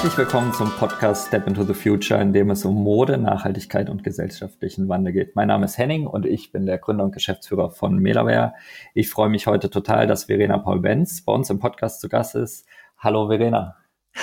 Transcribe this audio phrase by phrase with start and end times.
[0.00, 4.02] Herzlich willkommen zum Podcast Step into the Future, in dem es um Mode, Nachhaltigkeit und
[4.02, 5.36] gesellschaftlichen Wandel geht.
[5.36, 8.54] Mein Name ist Henning und ich bin der Gründer und Geschäftsführer von Melaware.
[8.94, 12.66] Ich freue mich heute total, dass Verena Paul-Benz bei uns im Podcast zu Gast ist.
[12.96, 13.76] Hallo Verena.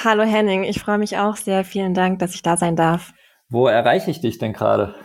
[0.03, 1.63] Hallo Henning, ich freue mich auch sehr.
[1.63, 3.13] Vielen Dank, dass ich da sein darf.
[3.47, 4.95] Wo erreiche ich dich denn gerade?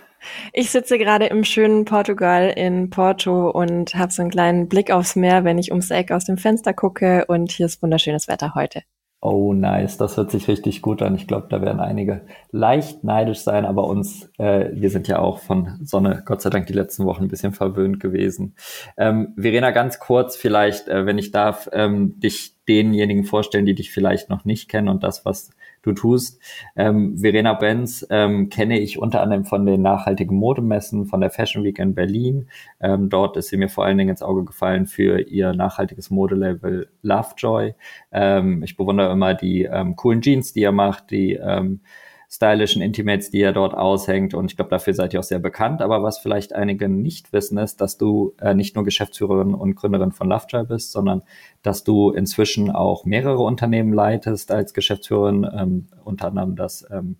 [0.54, 5.16] Ich sitze gerade im schönen Portugal in Porto und habe so einen kleinen Blick aufs
[5.16, 8.80] Meer, wenn ich ums Eck aus dem Fenster gucke und hier ist wunderschönes Wetter heute.
[9.24, 9.98] Oh, nice.
[9.98, 11.14] Das hört sich richtig gut an.
[11.14, 15.38] Ich glaube, da werden einige leicht neidisch sein, aber uns, äh, wir sind ja auch
[15.38, 18.56] von Sonne, Gott sei Dank, die letzten Wochen ein bisschen verwöhnt gewesen.
[18.96, 23.92] Ähm, Verena, ganz kurz vielleicht, äh, wenn ich darf, ähm, dich denjenigen vorstellen, die dich
[23.92, 25.50] vielleicht noch nicht kennen und das, was
[25.82, 26.40] du tust.
[26.76, 31.64] Ähm, Verena Benz ähm, kenne ich unter anderem von den nachhaltigen Modemessen, von der Fashion
[31.64, 32.48] Week in Berlin.
[32.80, 36.88] Ähm, dort ist sie mir vor allen Dingen ins Auge gefallen für ihr nachhaltiges Modelabel
[37.02, 37.74] Lovejoy.
[38.12, 41.80] Ähm, ich bewundere immer die ähm, coolen Jeans, die er macht, die ähm,
[42.32, 44.32] stylischen Intimates, die er dort aushängt.
[44.32, 45.82] Und ich glaube, dafür seid ihr auch sehr bekannt.
[45.82, 50.12] Aber was vielleicht einige nicht wissen, ist, dass du äh, nicht nur Geschäftsführerin und Gründerin
[50.12, 51.22] von Lovejoy bist, sondern
[51.62, 57.16] dass du inzwischen auch mehrere Unternehmen leitest als Geschäftsführerin, ähm, unter anderem das ähm,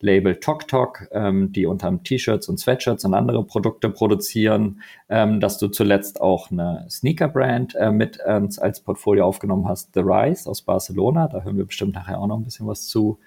[0.00, 5.58] Label Tok ähm, die unter anderem T-Shirts und Sweatshirts und andere Produkte produzieren, ähm, dass
[5.58, 10.62] du zuletzt auch eine Sneaker-Brand äh, mit ähm, als Portfolio aufgenommen hast, The Rise aus
[10.62, 11.28] Barcelona.
[11.28, 13.18] Da hören wir bestimmt nachher auch noch ein bisschen was zu.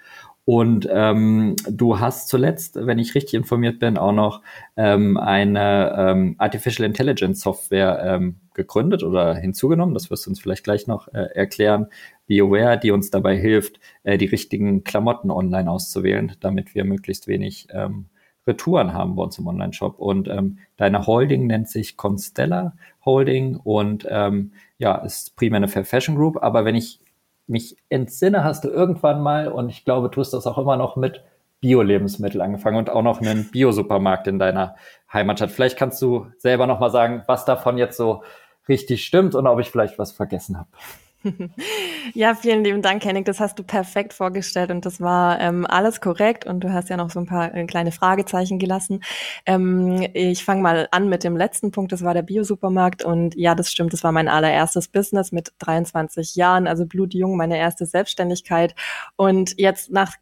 [0.50, 4.42] Und ähm, du hast zuletzt, wenn ich richtig informiert bin, auch noch
[4.78, 9.94] ähm, eine ähm, Artificial Intelligence Software ähm, gegründet oder hinzugenommen.
[9.94, 11.86] Das wirst du uns vielleicht gleich noch äh, erklären.
[12.26, 17.68] BioWare, die uns dabei hilft, äh, die richtigen Klamotten online auszuwählen, damit wir möglichst wenig
[17.72, 18.06] ähm,
[18.48, 20.00] Retouren haben bei uns im Online-Shop.
[20.00, 22.76] Und ähm, deine Holding nennt sich Constella
[23.06, 26.42] Holding und ähm, ja, ist primär eine Fair Fashion Group.
[26.42, 27.02] Aber wenn ich
[27.50, 31.24] mich entsinne, hast du irgendwann mal, und ich glaube, tust das auch immer noch mit
[31.62, 34.76] Bio-Lebensmittel angefangen und auch noch einen Bio-Supermarkt in deiner
[35.12, 35.52] Heimatstadt.
[35.52, 38.24] Vielleicht kannst du selber noch mal sagen, was davon jetzt so
[38.70, 40.70] richtig stimmt und ob ich vielleicht was vergessen habe.
[42.14, 43.24] Ja, vielen lieben Dank, Henning.
[43.24, 46.98] Das hast du perfekt vorgestellt und das war ähm, alles korrekt und du hast ja
[46.98, 49.04] noch so ein paar äh, kleine Fragezeichen gelassen.
[49.46, 53.54] Ähm, ich fange mal an mit dem letzten Punkt, das war der Biosupermarkt und ja,
[53.54, 58.74] das stimmt, das war mein allererstes Business mit 23 Jahren, also blutjung, meine erste Selbstständigkeit
[59.16, 60.14] und jetzt nach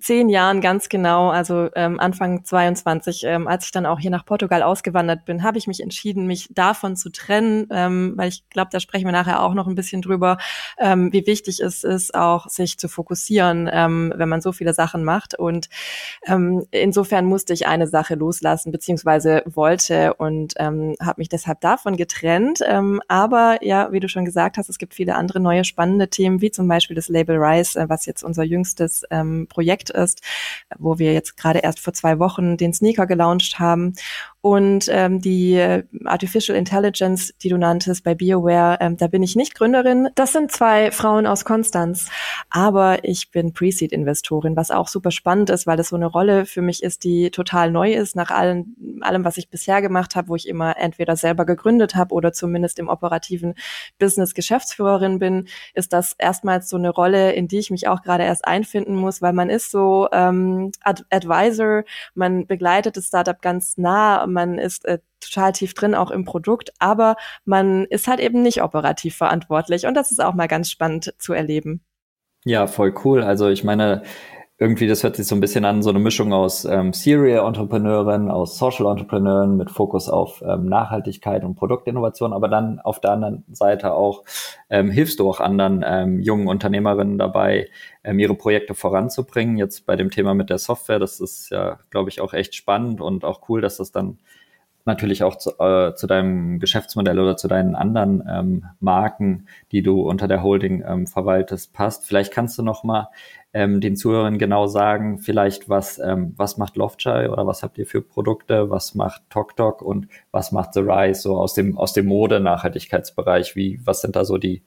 [0.00, 4.24] zehn Jahren ganz genau, also ähm, Anfang 22, ähm, als ich dann auch hier nach
[4.24, 8.70] Portugal ausgewandert bin, habe ich mich entschieden, mich davon zu trennen, ähm, weil ich glaube,
[8.72, 10.38] da sprechen wir nachher auch noch ein bisschen drüber,
[10.78, 15.04] ähm, wie wichtig es ist, auch sich zu fokussieren, ähm, wenn man so viele Sachen
[15.04, 15.38] macht.
[15.38, 15.68] Und
[16.26, 21.96] ähm, insofern musste ich eine Sache loslassen, beziehungsweise wollte und ähm, habe mich deshalb davon
[21.96, 22.60] getrennt.
[22.66, 26.40] Ähm, aber ja, wie du schon gesagt hast, es gibt viele andere neue spannende Themen,
[26.40, 30.20] wie zum Beispiel das Label Rise, äh, was jetzt unser jüngstes ähm, Projekt ist,
[30.78, 33.94] wo wir jetzt gerade erst vor zwei Wochen den Sneaker gelauncht haben.
[34.40, 39.34] Und ähm, die äh, Artificial Intelligence, die du nanntest bei BioWare, ähm, da bin ich
[39.34, 40.10] nicht Gründerin.
[40.14, 42.08] Das sind zwei Frauen aus Konstanz.
[42.48, 46.62] Aber ich bin Pre-Seed-Investorin, was auch super spannend ist, weil das so eine Rolle für
[46.62, 50.36] mich ist, die total neu ist nach allem, allem was ich bisher gemacht habe, wo
[50.36, 53.54] ich immer entweder selber gegründet habe oder zumindest im operativen
[53.98, 58.22] Business Geschäftsführerin bin, ist das erstmals so eine Rolle, in die ich mich auch gerade
[58.22, 61.82] erst einfinden muss, weil man ist so ähm, Ad Advisor,
[62.14, 66.72] man begleitet das Startup ganz nah man ist äh, total tief drin, auch im Produkt,
[66.78, 71.14] aber man ist halt eben nicht operativ verantwortlich und das ist auch mal ganz spannend
[71.18, 71.82] zu erleben.
[72.44, 73.22] Ja, voll cool.
[73.22, 74.02] Also ich meine,
[74.60, 78.58] irgendwie, das hört sich so ein bisschen an, so eine Mischung aus ähm, Serial-Entrepreneuren, aus
[78.58, 84.24] Social-Entrepreneuren mit Fokus auf ähm, Nachhaltigkeit und Produktinnovation, aber dann auf der anderen Seite auch
[84.68, 87.68] ähm, hilfst du auch anderen ähm, jungen Unternehmerinnen dabei,
[88.02, 89.58] ähm, ihre Projekte voranzubringen.
[89.58, 93.00] Jetzt bei dem Thema mit der Software, das ist ja, glaube ich, auch echt spannend
[93.00, 94.18] und auch cool, dass das dann
[94.88, 100.02] natürlich auch zu, äh, zu deinem Geschäftsmodell oder zu deinen anderen ähm, Marken, die du
[100.02, 102.04] unter der Holding ähm, verwaltest, passt.
[102.06, 103.08] Vielleicht kannst du noch mal
[103.52, 107.86] ähm, den Zuhörern genau sagen, vielleicht was, ähm, was macht Lovejoy oder was habt ihr
[107.86, 112.06] für Produkte, was macht TokTok und was macht The Rise so aus dem, aus dem
[112.06, 113.54] Mode-Nachhaltigkeitsbereich?
[113.54, 114.62] Wie, was sind da so die,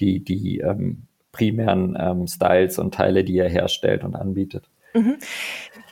[0.00, 4.70] die, die ähm, primären ähm, Styles und Teile, die ihr herstellt und anbietet?
[4.94, 5.16] Mhm.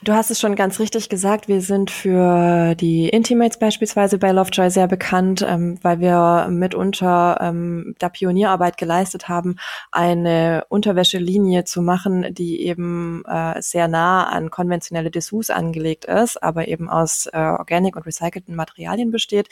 [0.03, 1.47] Du hast es schon ganz richtig gesagt.
[1.47, 7.95] Wir sind für die Intimates beispielsweise bei Lovejoy sehr bekannt, ähm, weil wir mitunter ähm,
[7.99, 9.55] da Pionierarbeit geleistet haben,
[9.91, 16.67] eine Unterwäschelinie zu machen, die eben äh, sehr nah an konventionelle Dessous angelegt ist, aber
[16.67, 19.47] eben aus äh, organic und recycelten Materialien besteht.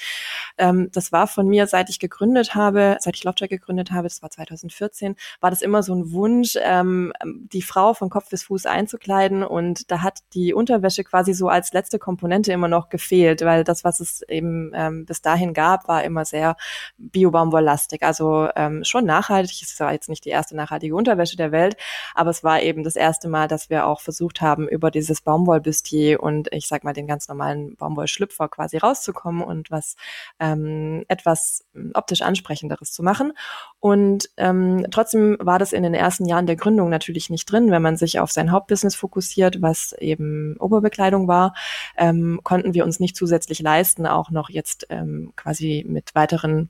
[0.57, 4.21] Ähm, das war von mir, seit ich gegründet habe, seit ich Lovejoy gegründet habe, das
[4.21, 8.65] war 2014, war das immer so ein Wunsch, ähm, die Frau von Kopf bis Fuß
[8.65, 13.41] einzukleiden und da hat die die Unterwäsche quasi so als letzte Komponente immer noch gefehlt,
[13.41, 16.55] weil das, was es eben ähm, bis dahin gab, war immer sehr
[16.97, 18.01] biobaumwolllastig.
[18.03, 19.61] Also ähm, schon nachhaltig.
[19.61, 21.77] Es war jetzt nicht die erste nachhaltige Unterwäsche der Welt,
[22.15, 26.21] aber es war eben das erste Mal, dass wir auch versucht haben, über dieses Baumwollbustier
[26.21, 29.95] und ich sag mal den ganz normalen Baumwollschlüpfer quasi rauszukommen und was
[30.39, 33.33] ähm, etwas optisch ansprechenderes zu machen.
[33.81, 37.81] Und ähm, trotzdem war das in den ersten Jahren der Gründung natürlich nicht drin, wenn
[37.81, 41.55] man sich auf sein Hauptbusiness fokussiert, was eben Oberbekleidung war,
[41.97, 46.69] ähm, konnten wir uns nicht zusätzlich leisten, auch noch jetzt ähm, quasi mit weiteren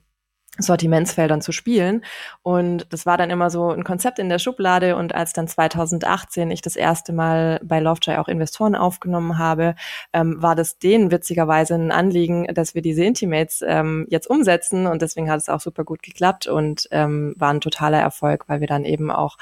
[0.58, 2.04] Sortimentsfeldern zu spielen.
[2.42, 4.96] Und das war dann immer so ein Konzept in der Schublade.
[4.96, 9.74] Und als dann 2018 ich das erste Mal bei Lovejoy auch Investoren aufgenommen habe,
[10.12, 14.86] ähm, war das denen witzigerweise ein Anliegen, dass wir diese Intimates ähm, jetzt umsetzen.
[14.86, 18.60] Und deswegen hat es auch super gut geklappt und ähm, war ein totaler Erfolg, weil
[18.60, 19.38] wir dann eben auch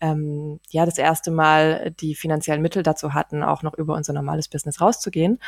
[0.00, 4.48] ähm, ja das erste Mal die finanziellen Mittel dazu hatten, auch noch über unser normales
[4.48, 5.40] Business rauszugehen.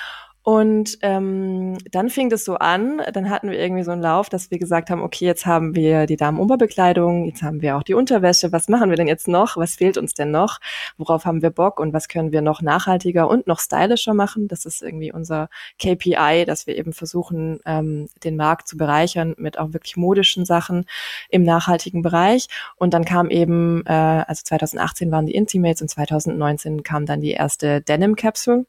[0.47, 4.51] Und ähm, dann fing das so an, dann hatten wir irgendwie so einen Lauf, dass
[4.51, 8.53] wir gesagt haben, okay, jetzt haben wir die Damenoberbekleidung, jetzt haben wir auch die Unterwäsche,
[8.53, 9.57] was machen wir denn jetzt noch?
[9.57, 10.61] Was fehlt uns denn noch?
[10.99, 14.47] Worauf haben wir Bock und was können wir noch nachhaltiger und noch stylischer machen?
[14.47, 15.49] Das ist irgendwie unser
[15.81, 20.85] KPI, dass wir eben versuchen, ähm, den Markt zu bereichern mit auch wirklich modischen Sachen
[21.31, 22.49] im nachhaltigen Bereich.
[22.77, 23.93] Und dann kam eben, äh,
[24.27, 28.67] also 2018 waren die Intimates und 2019 kam dann die erste Denim Capsule.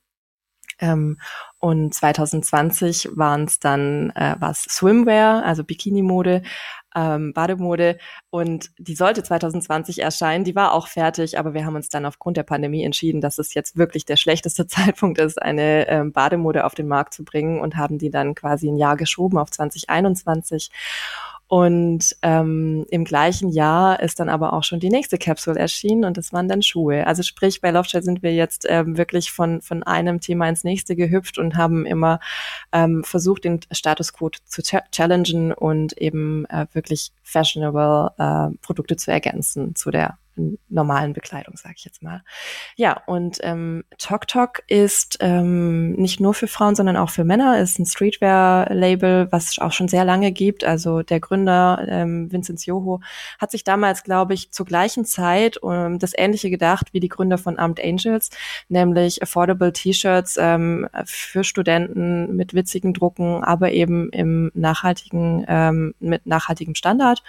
[0.80, 1.20] Ähm,
[1.60, 6.44] und 2020 waren es dann äh, was Swimwear, also Bikini-Mode,
[6.96, 7.98] ähm, Bademode.
[8.30, 10.44] Und die sollte 2020 erscheinen.
[10.44, 13.54] Die war auch fertig, aber wir haben uns dann aufgrund der Pandemie entschieden, dass es
[13.54, 17.78] jetzt wirklich der schlechteste Zeitpunkt ist, eine ähm, Bademode auf den Markt zu bringen und
[17.78, 20.72] haben die dann quasi ein Jahr geschoben auf 2021.
[21.48, 26.18] Und ähm, im gleichen Jahr ist dann aber auch schon die nächste Capsule erschienen und
[26.18, 27.06] das waren dann Schuhe.
[27.06, 30.96] Also sprich, bei Lovechild sind wir jetzt ähm, wirklich von, von einem Thema ins nächste
[30.96, 32.20] gehüpft und haben immer
[32.72, 39.12] ähm, versucht, den Status quo zu challengen und eben äh, wirklich fashionable äh, Produkte zu
[39.12, 40.18] ergänzen zu der
[40.70, 42.24] normalen Bekleidung, sage ich jetzt mal.
[42.76, 47.60] Ja, und ähm, Tok Tok ist ähm, nicht nur für Frauen, sondern auch für Männer,
[47.60, 50.64] ist ein Streetwear-Label, was es auch schon sehr lange gibt.
[50.64, 53.02] Also der Gründer ähm, Vincent Joho
[53.40, 57.38] hat sich damals, glaube ich, zur gleichen Zeit ähm, das Ähnliche gedacht wie die Gründer
[57.38, 58.30] von Armed Angels,
[58.70, 66.26] nämlich affordable T-Shirts ähm, für Studenten mit witzigen Drucken, aber eben im nachhaltigen, ähm, mit
[66.26, 67.24] nachhaltigem Standard.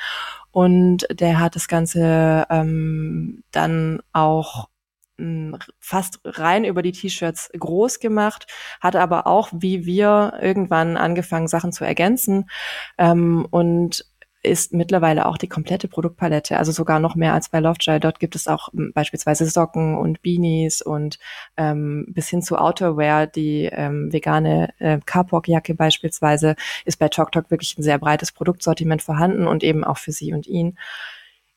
[0.56, 4.70] Und der hat das Ganze ähm, dann auch
[5.19, 8.47] hm, fast rein über die T-Shirts groß gemacht,
[8.81, 12.49] hat aber auch, wie wir, irgendwann angefangen, Sachen zu ergänzen.
[12.97, 14.06] Ähm, und
[14.46, 18.00] ist mittlerweile auch die komplette Produktpalette, also sogar noch mehr als bei Lovejoy.
[18.00, 21.19] Dort gibt es auch ähm, beispielsweise Socken und Beanies und
[21.56, 27.76] ähm, bis hin zu Outerwear, die ähm, vegane äh, Carpok-Jacke beispielsweise, ist bei TokTok wirklich
[27.78, 30.78] ein sehr breites Produktsortiment vorhanden und eben auch für sie und ihn.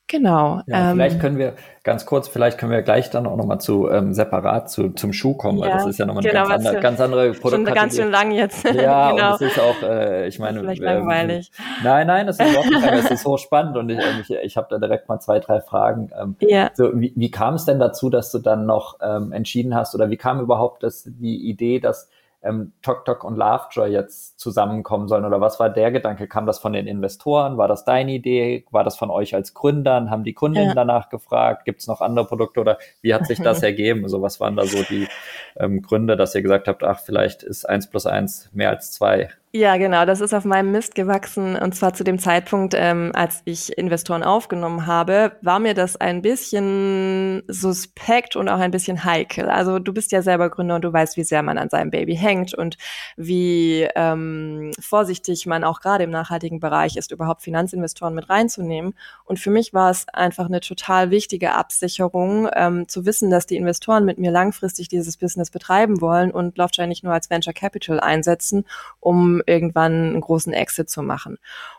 [0.10, 0.62] Genau.
[0.66, 1.54] Ja, ähm, vielleicht können wir
[1.84, 5.36] ganz kurz, vielleicht können wir gleich dann auch nochmal zu ähm, separat zu, zum Schuh
[5.36, 7.68] kommen, ja, weil das ist ja nochmal eine genau, ganz, andere, ganz andere Produktkategorie.
[7.68, 8.66] Schon ganz schön lang jetzt.
[8.80, 9.34] Ja, genau.
[9.34, 11.52] und es ist auch, äh, ich meine, vielleicht ähm, langweilig.
[11.84, 14.80] Nein, nein, das ist überhaupt nicht es ist hochspannend und ich, ich, ich habe da
[14.80, 16.10] direkt mal zwei, drei Fragen.
[16.20, 16.72] Ähm, ja.
[16.74, 20.10] So, wie, wie kam es denn dazu, dass du dann noch ähm, entschieden hast oder
[20.10, 22.10] wie kam überhaupt das, die Idee, dass
[22.42, 25.26] ähm, Tok Tok und Lovejoy jetzt zusammenkommen sollen?
[25.26, 26.28] Oder was war der Gedanke?
[26.28, 27.58] Kam das von den Investoren?
[27.58, 28.66] War das deine Idee?
[28.72, 30.10] War das von euch als Gründern?
[30.10, 30.76] Haben die Kundinnen ja.
[30.76, 31.66] danach gefragt?
[31.66, 34.04] Gibt es noch andere Produkte oder wie hat sich das ergeben?
[34.04, 35.08] Also was waren da so die
[35.58, 39.30] ähm, Gründe, dass ihr gesagt habt, ach, vielleicht ist eins plus eins mehr als zwei?
[39.52, 41.56] Ja, genau, das ist auf meinem Mist gewachsen.
[41.56, 46.22] Und zwar zu dem Zeitpunkt, ähm, als ich Investoren aufgenommen habe, war mir das ein
[46.22, 49.50] bisschen suspekt und auch ein bisschen heikel.
[49.50, 52.16] Also du bist ja selber Gründer und du weißt, wie sehr man an seinem Baby
[52.16, 52.78] hängt und
[53.18, 58.94] wie ähm, vorsichtig man auch gerade im nachhaltigen Bereich ist, überhaupt Finanzinvestoren mit reinzunehmen.
[59.26, 63.58] Und für mich war es einfach eine total wichtige Absicherung, ähm, zu wissen, dass die
[63.58, 68.00] Investoren mit mir langfristig dieses Business betreiben wollen und Lovejoy nicht nur als Venture Capital
[68.00, 68.66] einsetzen,
[69.00, 71.38] um irgendwann einen großen Exit zu machen.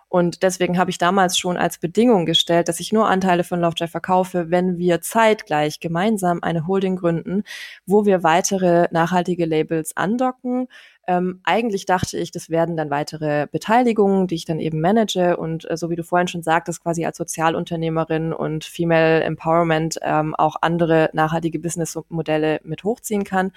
[0.08, 3.86] Und deswegen habe ich damals schon als Bedingung gestellt, dass ich nur Anteile von Lovejoy
[3.86, 7.44] verkaufe, wenn wir zeitgleich gemeinsam eine Holding gründen,
[7.86, 10.66] wo wir weitere nachhaltige Labels andocken
[11.10, 15.36] ähm, eigentlich dachte ich, das werden dann weitere Beteiligungen, die ich dann eben manage.
[15.36, 20.36] Und äh, so wie du vorhin schon sagtest, quasi als Sozialunternehmerin und Female Empowerment ähm,
[20.36, 23.50] auch andere nachhaltige Businessmodelle mit hochziehen kann.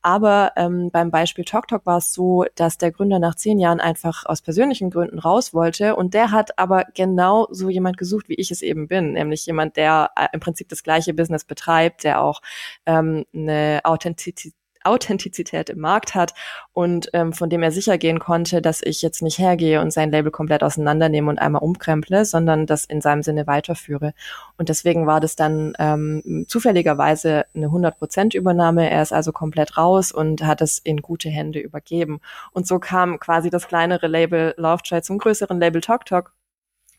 [0.00, 4.24] Aber ähm, beim Beispiel TokTok war es so, dass der Gründer nach zehn Jahren einfach
[4.24, 5.96] aus persönlichen Gründen raus wollte.
[5.96, 9.76] Und der hat aber genau so jemand gesucht, wie ich es eben bin, nämlich jemand,
[9.76, 12.40] der äh, im Prinzip das gleiche Business betreibt, der auch
[12.86, 14.54] ähm, eine Authentizität
[14.86, 16.34] Authentizität im Markt hat
[16.72, 20.10] und ähm, von dem er sicher gehen konnte, dass ich jetzt nicht hergehe und sein
[20.10, 24.14] Label komplett auseinandernehme und einmal umkremple, sondern das in seinem Sinne weiterführe.
[24.58, 28.90] Und deswegen war das dann ähm, zufälligerweise eine 100% Übernahme.
[28.90, 32.20] Er ist also komplett raus und hat es in gute Hände übergeben.
[32.52, 36.32] Und so kam quasi das kleinere Label Lovejoy zum größeren Label TokTok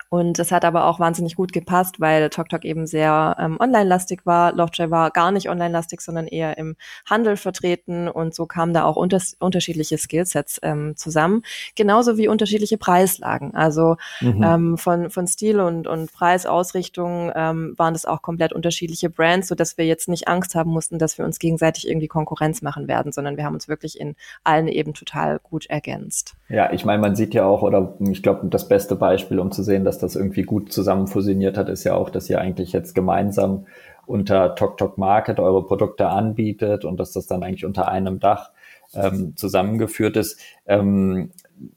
[0.10, 4.54] und es hat aber auch wahnsinnig gut gepasst, weil TokTok eben sehr ähm, online-lastig war.
[4.54, 8.08] Lovejoy war gar nicht online-lastig, sondern eher im Handel vertreten.
[8.08, 11.42] Und so kamen da auch unter unterschiedliche Skillsets ähm, zusammen.
[11.76, 13.54] Genauso wie unterschiedliche Preislagen.
[13.54, 14.44] Also mhm.
[14.44, 19.78] ähm, von, von Stil und, und Preisausrichtung ähm, waren das auch komplett unterschiedliche Brands, sodass
[19.78, 23.36] wir jetzt nicht Angst haben mussten, dass wir uns gegenseitig irgendwie Konkurrenz machen werden, sondern
[23.36, 26.36] wir haben uns wirklich in allen eben total gut ergänzt.
[26.50, 29.64] Ja, ich meine, man sieht ja auch, oder ich glaube, das beste Beispiel, um zu
[29.64, 32.96] sehen, dass das irgendwie gut zusammen fusioniert hat, ist ja auch, dass ihr eigentlich jetzt
[32.96, 33.66] gemeinsam
[34.06, 38.52] unter TokTok Market eure Produkte anbietet und dass das dann eigentlich unter einem Dach
[38.94, 40.40] ähm, zusammengeführt ist.
[40.66, 41.32] Ähm,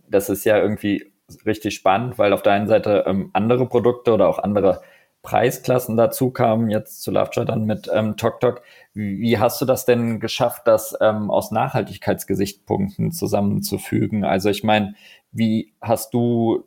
[0.08, 1.12] das ist ja irgendwie
[1.44, 4.80] richtig spannend, weil auf der einen Seite ähm, andere Produkte oder auch andere
[5.22, 8.62] Preisklassen dazu kamen, jetzt zu Lovejoy dann mit ähm, TokTok.
[8.94, 14.24] Wie, wie hast du das denn geschafft, das ähm, aus Nachhaltigkeitsgesichtspunkten zusammenzufügen?
[14.24, 14.94] Also ich meine,
[15.32, 16.64] wie hast du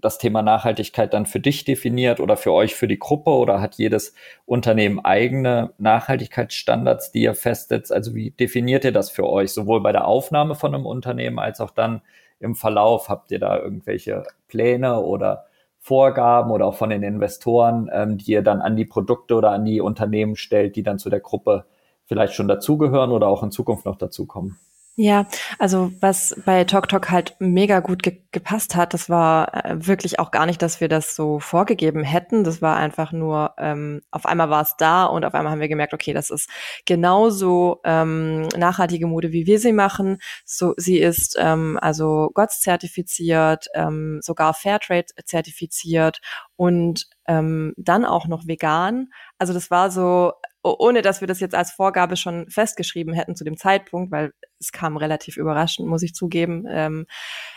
[0.00, 3.76] das Thema Nachhaltigkeit dann für dich definiert oder für euch, für die Gruppe oder hat
[3.76, 7.92] jedes Unternehmen eigene Nachhaltigkeitsstandards, die ihr festsetzt?
[7.92, 11.60] Also wie definiert ihr das für euch, sowohl bei der Aufnahme von einem Unternehmen als
[11.60, 12.02] auch dann
[12.38, 13.08] im Verlauf?
[13.08, 15.46] Habt ihr da irgendwelche Pläne oder
[15.78, 19.64] Vorgaben oder auch von den Investoren, ähm, die ihr dann an die Produkte oder an
[19.64, 21.64] die Unternehmen stellt, die dann zu der Gruppe
[22.04, 24.58] vielleicht schon dazugehören oder auch in Zukunft noch dazukommen?
[24.98, 25.26] Ja,
[25.58, 30.30] also was bei TokTok halt mega gut ge gepasst hat, das war äh, wirklich auch
[30.30, 32.44] gar nicht, dass wir das so vorgegeben hätten.
[32.44, 35.68] Das war einfach nur, ähm, auf einmal war es da und auf einmal haben wir
[35.68, 36.48] gemerkt, okay, das ist
[36.86, 40.18] genauso ähm, nachhaltige Mode, wie wir sie machen.
[40.44, 46.20] So, sie ist ähm, also GOTS zertifiziert, ähm, sogar Fairtrade zertifiziert
[46.56, 49.08] und ähm, dann auch noch vegan.
[49.38, 53.44] Also das war so ohne dass wir das jetzt als Vorgabe schon festgeschrieben hätten zu
[53.44, 57.06] dem Zeitpunkt, weil es kam relativ überraschend, muss ich zugeben, ähm,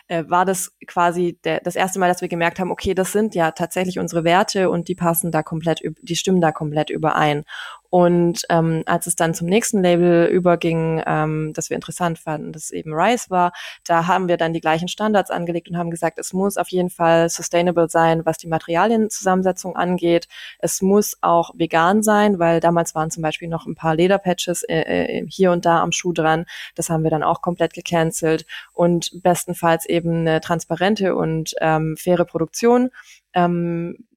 [0.08, 3.36] äh, war das quasi der, das erste Mal, dass wir gemerkt haben, okay, das sind
[3.36, 7.46] ja tatsächlich unsere Werte und die passen da komplett, die stimmen da komplett überein.
[7.90, 12.70] Und ähm, als es dann zum nächsten Label überging, ähm, das wir interessant fanden, das
[12.70, 13.52] eben Rise war,
[13.84, 16.92] da haben wir dann die gleichen Standards angelegt und haben gesagt, es muss auf jeden
[16.92, 20.28] Fall sustainable sein, was die Materialienzusammensetzung angeht.
[20.60, 24.82] Es muss auch vegan sein, weil damals waren zum Beispiel noch ein paar Lederpatches äh,
[24.82, 26.46] äh, hier und da am Schuh dran.
[26.76, 32.26] Das haben wir dann auch komplett gecancelt und bestenfalls eben eine transparente und ähm, faire
[32.26, 32.90] Produktion.
[33.34, 34.09] Ähm,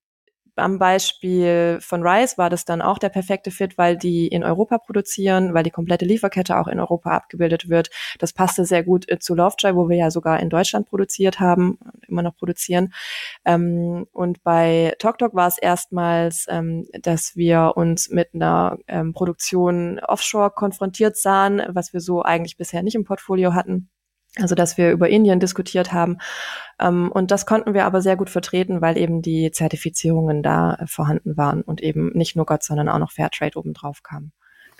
[0.56, 4.78] am Beispiel von Rice war das dann auch der perfekte Fit, weil die in Europa
[4.78, 7.90] produzieren, weil die komplette Lieferkette auch in Europa abgebildet wird.
[8.18, 11.78] Das passte sehr gut äh, zu Lovejoy, wo wir ja sogar in Deutschland produziert haben,
[12.08, 12.92] immer noch produzieren.
[13.44, 20.00] Ähm, und bei TokTok war es erstmals, ähm, dass wir uns mit einer ähm, Produktion
[20.00, 23.91] offshore konfrontiert sahen, was wir so eigentlich bisher nicht im Portfolio hatten.
[24.38, 26.18] Also, dass wir über Indien diskutiert haben.
[26.80, 30.86] Ähm, und das konnten wir aber sehr gut vertreten, weil eben die Zertifizierungen da äh,
[30.86, 34.32] vorhanden waren und eben nicht nur Gott, sondern auch noch Fairtrade obendrauf kam.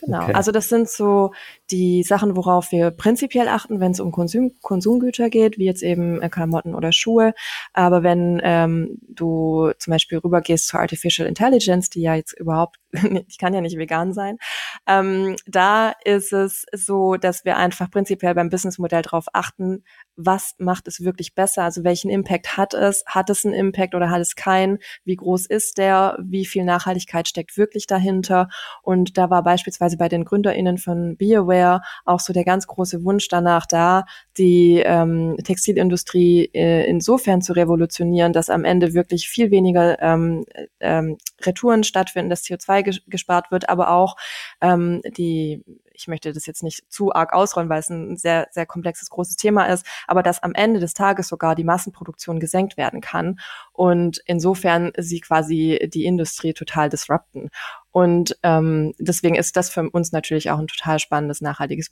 [0.05, 0.23] Genau.
[0.23, 0.33] Okay.
[0.35, 1.33] Also das sind so
[1.71, 6.21] die Sachen, worauf wir prinzipiell achten, wenn es um Konsum Konsumgüter geht, wie jetzt eben
[6.21, 7.35] äh, Klamotten oder Schuhe.
[7.73, 13.37] Aber wenn ähm, du zum Beispiel rübergehst zu Artificial Intelligence, die ja jetzt überhaupt, die
[13.39, 14.39] kann ja nicht vegan sein,
[14.87, 19.85] ähm, da ist es so, dass wir einfach prinzipiell beim Businessmodell darauf achten,
[20.17, 21.63] was macht es wirklich besser?
[21.65, 23.03] Also welchen Impact hat es?
[23.07, 24.79] Hat es einen Impact oder hat es keinen?
[25.05, 26.19] Wie groß ist der?
[26.23, 28.49] Wie viel Nachhaltigkeit steckt wirklich dahinter?
[28.83, 33.29] Und da war beispielsweise bei den GründerInnen von BeAware auch so der ganz große Wunsch
[33.29, 34.05] danach da,
[34.37, 40.45] die ähm, Textilindustrie äh, insofern zu revolutionieren, dass am Ende wirklich viel weniger ähm,
[40.81, 44.17] ähm, Retouren stattfinden, dass CO2 ges gespart wird, aber auch
[44.61, 45.63] ähm, die
[45.95, 49.37] ich möchte das jetzt nicht zu arg ausrollen, weil es ein sehr, sehr komplexes, großes
[49.37, 53.39] Thema ist, aber dass am Ende des Tages sogar die Massenproduktion gesenkt werden kann
[53.73, 57.51] und insofern sie quasi die Industrie total disrupten.
[57.93, 61.91] Und ähm, deswegen ist das für uns natürlich auch ein total spannendes, nachhaltiges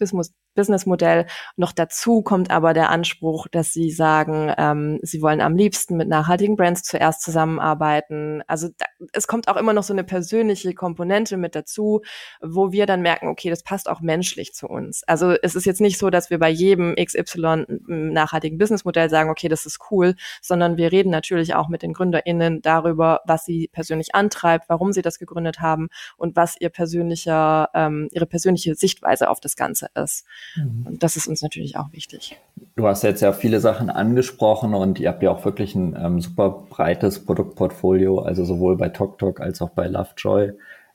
[0.54, 1.26] Businessmodell.
[1.56, 6.08] Noch dazu kommt aber der Anspruch, dass sie sagen, ähm, sie wollen am liebsten mit
[6.08, 8.42] nachhaltigen Brands zuerst zusammenarbeiten.
[8.46, 12.00] Also da, es kommt auch immer noch so eine persönliche Komponente mit dazu,
[12.40, 15.02] wo wir dann merken, okay, das passt auch menschlich zu uns.
[15.06, 19.48] Also es ist jetzt nicht so, dass wir bei jedem XY nachhaltigen Businessmodell sagen, okay,
[19.48, 24.14] das ist cool, sondern wir reden natürlich auch mit den GründerInnen darüber, was sie persönlich
[24.14, 29.40] antreibt, warum sie das gegründet haben und was ihr persönlicher, ähm, ihre persönliche Sichtweise auf
[29.40, 30.24] das Ganze ist.
[30.56, 30.86] Mhm.
[30.86, 32.38] Und das ist uns natürlich auch wichtig.
[32.76, 36.20] Du hast jetzt ja viele Sachen angesprochen und ihr habt ja auch wirklich ein ähm,
[36.20, 40.52] super breites Produktportfolio, also sowohl bei TokTok als auch bei Lovejoy.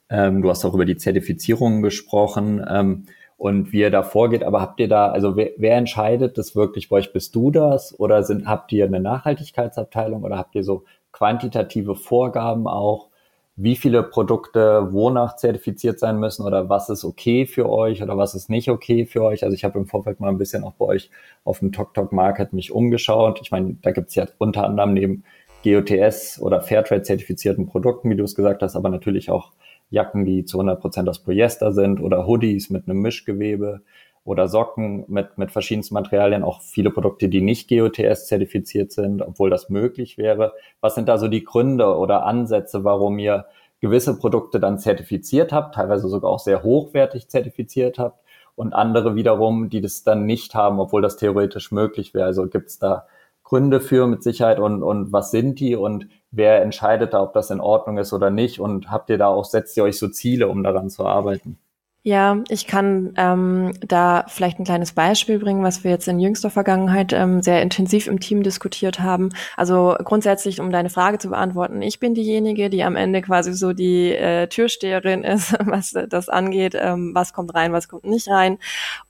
[0.08, 4.44] Ähm, du hast auch über die Zertifizierungen gesprochen ähm, und wie ihr da vorgeht.
[4.44, 7.12] Aber habt ihr da, also wer, wer entscheidet das wirklich bei euch?
[7.12, 12.66] Bist du das oder sind, habt ihr eine Nachhaltigkeitsabteilung oder habt ihr so quantitative Vorgaben
[12.66, 13.08] auch?
[13.56, 18.34] Wie viele Produkte wonach zertifiziert sein müssen oder was ist okay für euch oder was
[18.34, 19.44] ist nicht okay für euch.
[19.44, 21.10] Also ich habe im Vorfeld mal ein bisschen auch bei euch
[21.42, 23.40] auf dem TokTok Market mich umgeschaut.
[23.42, 25.24] Ich meine, da gibt es ja unter anderem neben
[25.64, 29.52] GOTS oder Fairtrade zertifizierten Produkten, wie du es gesagt hast, aber natürlich auch
[29.88, 33.82] Jacken, die zu 100 Prozent aus Polyester sind oder Hoodies mit einem Mischgewebe
[34.26, 39.50] oder Socken mit, mit verschiedensten Materialien, auch viele Produkte, die nicht GOTS zertifiziert sind, obwohl
[39.50, 40.52] das möglich wäre.
[40.80, 43.46] Was sind da so die Gründe oder Ansätze, warum ihr
[43.80, 48.18] gewisse Produkte dann zertifiziert habt, teilweise sogar auch sehr hochwertig zertifiziert habt
[48.56, 52.26] und andere wiederum, die das dann nicht haben, obwohl das theoretisch möglich wäre.
[52.26, 53.06] Also gibt es da
[53.44, 57.50] Gründe für mit Sicherheit und, und was sind die und wer entscheidet da, ob das
[57.50, 60.48] in Ordnung ist oder nicht und habt ihr da auch, setzt ihr euch so Ziele,
[60.48, 61.60] um daran zu arbeiten?
[62.06, 66.50] Ja, ich kann ähm, da vielleicht ein kleines Beispiel bringen, was wir jetzt in jüngster
[66.50, 69.30] Vergangenheit ähm, sehr intensiv im Team diskutiert haben.
[69.56, 73.72] Also grundsätzlich, um deine Frage zu beantworten, ich bin diejenige, die am Ende quasi so
[73.72, 78.58] die äh, Türsteherin ist, was das angeht, ähm, was kommt rein, was kommt nicht rein.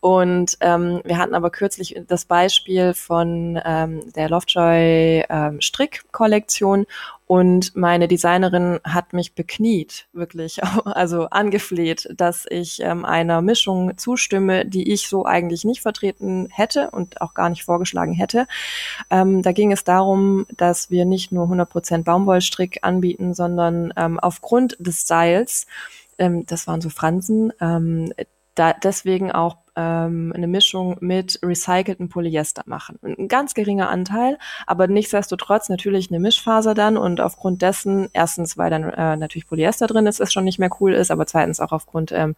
[0.00, 6.86] Und ähm, wir hatten aber kürzlich das Beispiel von ähm, der Lovejoy ähm, Strickkollektion
[7.26, 14.64] und meine Designerin hat mich bekniet, wirklich, also angefleht, dass ich ähm, einer Mischung zustimme,
[14.64, 18.46] die ich so eigentlich nicht vertreten hätte und auch gar nicht vorgeschlagen hätte.
[19.10, 24.76] Ähm, da ging es darum, dass wir nicht nur 100% Baumwollstrick anbieten, sondern ähm, aufgrund
[24.78, 25.66] des Styles,
[26.18, 28.12] ähm, das waren so Fransen, ähm,
[28.54, 32.98] da deswegen auch ähm, eine Mischung mit recyceltem Polyester machen.
[33.02, 38.70] Ein ganz geringer Anteil, aber nichtsdestotrotz natürlich eine Mischfaser dann und aufgrund dessen, erstens, weil
[38.70, 41.72] dann äh, natürlich Polyester drin ist, es schon nicht mehr cool ist, aber zweitens auch
[41.72, 42.34] aufgrund ähm,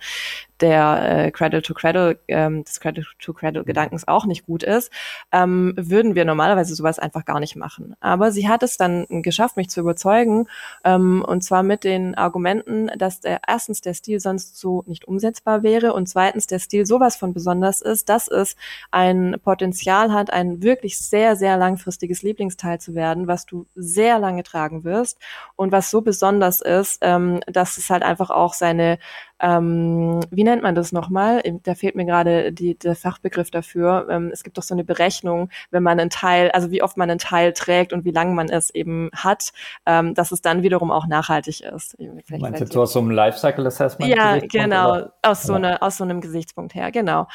[0.61, 4.91] der äh, Cradle-to-Cradle, ähm, des Cradle-to-Cradle-Gedankens auch nicht gut ist,
[5.33, 7.95] ähm, würden wir normalerweise sowas einfach gar nicht machen.
[8.01, 10.49] Aber sie hat es dann geschafft, mich zu überzeugen,
[10.85, 15.63] ähm, und zwar mit den Argumenten, dass der erstens der Stil sonst so nicht umsetzbar
[15.63, 18.57] wäre und zweitens der Stil sowas von davon besonders ist, dass es
[18.91, 24.43] ein Potenzial hat, ein wirklich sehr, sehr langfristiges Lieblingsteil zu werden, was du sehr lange
[24.43, 25.19] tragen wirst
[25.57, 28.99] und was so besonders ist, ähm, dass es halt einfach auch seine
[29.41, 31.43] ähm, wie nennt man das nochmal?
[31.63, 34.07] Da fehlt mir gerade der Fachbegriff dafür.
[34.11, 37.11] Ähm, es gibt doch so eine Berechnung, wenn man einen Teil, also wie oft man
[37.11, 39.53] einen Teil trägt und wie lange man es eben hat,
[39.87, 41.97] ähm, dass es dann wiederum auch nachhaltig ist.
[42.25, 44.15] Vielleicht Meinst du aus so einem Lifecycle Assessment?
[44.15, 47.27] Ja, genau, aus so, eine, aus so einem Gesichtspunkt her, genau.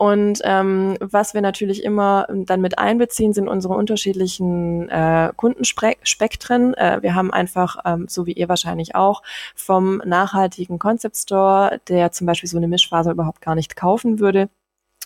[0.00, 6.72] Und ähm, was wir natürlich immer dann mit einbeziehen, sind unsere unterschiedlichen äh, Kundenspektren.
[6.72, 9.22] Äh, wir haben einfach, ähm, so wie ihr wahrscheinlich auch,
[9.54, 14.48] vom nachhaltigen Concept Store, der zum Beispiel so eine Mischfaser überhaupt gar nicht kaufen würde,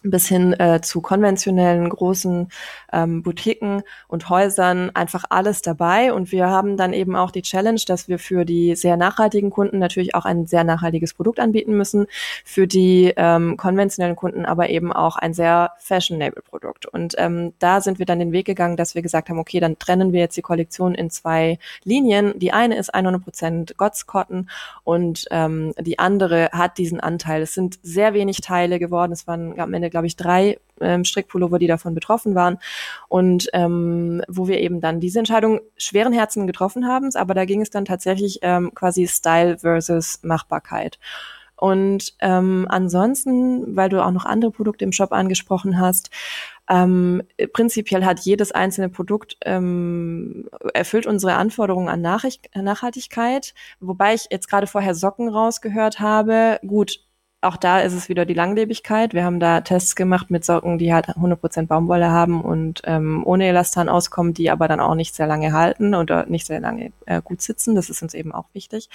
[0.04, 2.48] bis hin äh, zu konventionellen großen
[2.92, 6.12] ähm, Boutiquen und Häusern einfach alles dabei.
[6.12, 9.78] Und wir haben dann eben auch die Challenge, dass wir für die sehr nachhaltigen Kunden
[9.78, 12.06] natürlich auch ein sehr nachhaltiges Produkt anbieten müssen,
[12.44, 16.86] für die ähm, konventionellen Kunden aber eben auch ein sehr fashionable Produkt.
[16.86, 19.78] Und ähm, da sind wir dann den Weg gegangen, dass wir gesagt haben, okay, dann
[19.78, 22.38] trennen wir jetzt die Kollektion in zwei Linien.
[22.38, 24.50] Die eine ist 100% Gots Cotton
[24.82, 27.42] und ähm, die andere hat diesen Anteil.
[27.42, 29.12] Es sind sehr wenig Teile geworden.
[29.12, 32.59] Es waren am Ende glaube ich, drei ähm, Strickpullover, die davon betroffen waren.
[33.09, 37.62] Und ähm, wo wir eben dann diese Entscheidung schweren Herzen getroffen haben, aber da ging
[37.62, 40.98] es dann tatsächlich ähm, quasi Style versus Machbarkeit.
[41.57, 46.11] Und ähm, ansonsten, weil du auch noch andere Produkte im Shop angesprochen hast,
[46.68, 53.54] ähm, prinzipiell hat jedes einzelne Produkt ähm, erfüllt unsere Anforderungen an Nachricht Nachhaltigkeit.
[53.78, 56.59] Wobei ich jetzt gerade vorher Socken rausgehört habe.
[56.66, 57.03] Gut,
[57.44, 59.14] auch da ist es wieder die Langlebigkeit.
[59.14, 63.46] Wir haben da Tests gemacht mit Socken, die halt 100% Baumwolle haben und ähm, ohne
[63.46, 67.22] Elastan auskommen, die aber dann auch nicht sehr lange halten oder nicht sehr lange äh,
[67.22, 67.74] gut sitzen.
[67.74, 68.88] Das ist uns eben auch wichtig.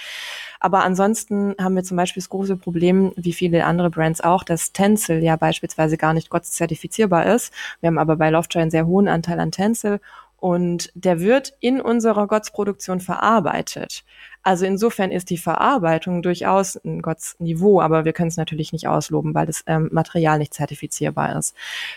[0.58, 4.72] Aber ansonsten haben wir zum Beispiel das große Problem, wie viele andere Brands auch, dass
[4.72, 7.52] Tencel ja beispielsweise gar nicht GOTS zertifizierbar ist.
[7.80, 10.00] Wir haben aber bei Lovejoy einen sehr hohen Anteil an Tencel
[10.40, 14.04] und der wird in unserer GOTS-Produktion verarbeitet.
[14.42, 19.34] Also insofern ist die Verarbeitung durchaus ein Gottsniveau, aber wir können es natürlich nicht ausloben,
[19.34, 21.54] weil das ähm, Material nicht zertifizierbar ist.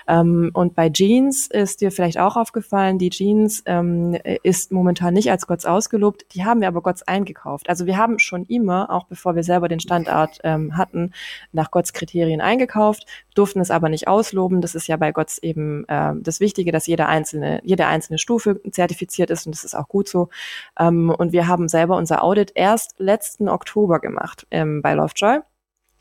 [0.07, 5.31] Ähm, und bei Jeans ist dir vielleicht auch aufgefallen, die Jeans ähm, ist momentan nicht
[5.31, 7.69] als Gotts ausgelobt, die haben wir aber Gotts eingekauft.
[7.69, 11.13] Also wir haben schon immer, auch bevor wir selber den Standort ähm, hatten,
[11.53, 14.61] nach Gotts Kriterien eingekauft, durften es aber nicht ausloben.
[14.61, 18.59] Das ist ja bei Gotts eben äh, das Wichtige, dass jede einzelne, jede einzelne Stufe
[18.71, 20.29] zertifiziert ist und das ist auch gut so.
[20.77, 25.41] Ähm, und wir haben selber unser Audit erst letzten Oktober gemacht ähm, bei Lovejoy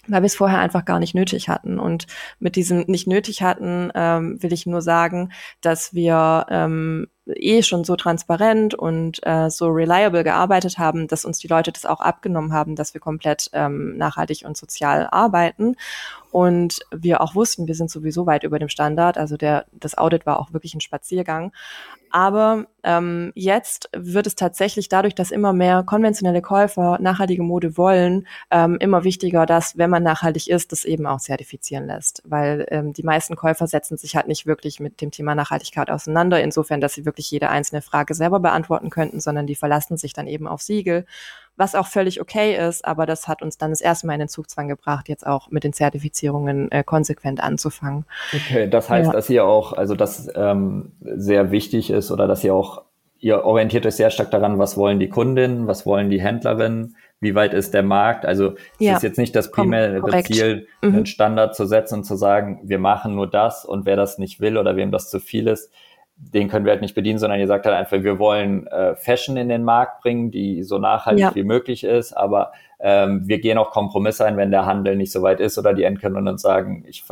[0.09, 1.79] weil wir es vorher einfach gar nicht nötig hatten.
[1.79, 2.07] Und
[2.41, 7.85] mit diesem nicht nötig hatten, ähm, will ich nur sagen, dass wir ähm, eh schon
[7.85, 12.53] so transparent und äh, so reliable gearbeitet haben, dass uns die Leute das auch abgenommen
[12.53, 15.77] haben, dass wir komplett ähm, nachhaltig und sozial arbeiten.
[16.33, 19.19] Und wir auch wussten, wir sind sowieso weit über dem Standard.
[19.19, 21.53] Also der, das Audit war auch wirklich ein Spaziergang.
[22.13, 28.27] Aber ähm, jetzt wird es tatsächlich dadurch, dass immer mehr konventionelle Käufer nachhaltige Mode wollen,
[28.51, 32.23] ähm, immer wichtiger, dass, wenn man nachhaltig ist, das eben auch zertifizieren lässt.
[32.27, 36.43] Weil ähm, die meisten Käufer setzen sich halt nicht wirklich mit dem Thema Nachhaltigkeit auseinander,
[36.43, 40.27] insofern, dass sie wirklich jede einzelne Frage selber beantworten könnten, sondern die verlassen sich dann
[40.27, 41.07] eben auf Siegel
[41.57, 44.29] was auch völlig okay ist, aber das hat uns dann das erste Mal in den
[44.29, 48.05] Zugzwang gebracht, jetzt auch mit den Zertifizierungen äh, konsequent anzufangen.
[48.33, 49.13] Okay, das heißt, ja.
[49.13, 52.83] dass ihr auch, also das ähm, sehr wichtig ist oder dass ihr auch,
[53.19, 57.35] ihr orientiert euch sehr stark daran, was wollen die Kundinnen, was wollen die Händlerinnen, wie
[57.35, 58.27] weit ist der Markt?
[58.27, 60.95] Also es ja, ist jetzt nicht das primäre Ziel, mhm.
[60.95, 64.41] einen Standard zu setzen und zu sagen, wir machen nur das und wer das nicht
[64.41, 65.71] will oder wem das zu viel ist,
[66.17, 69.37] den können wir halt nicht bedienen, sondern ihr sagt halt einfach, wir wollen äh, Fashion
[69.37, 71.35] in den Markt bringen, die so nachhaltig ja.
[71.35, 72.53] wie möglich ist, aber
[72.85, 75.85] ähm, wir gehen auch Kompromisse ein, wenn der Handel nicht so weit ist oder die
[75.85, 77.05] Endkunden uns sagen, ich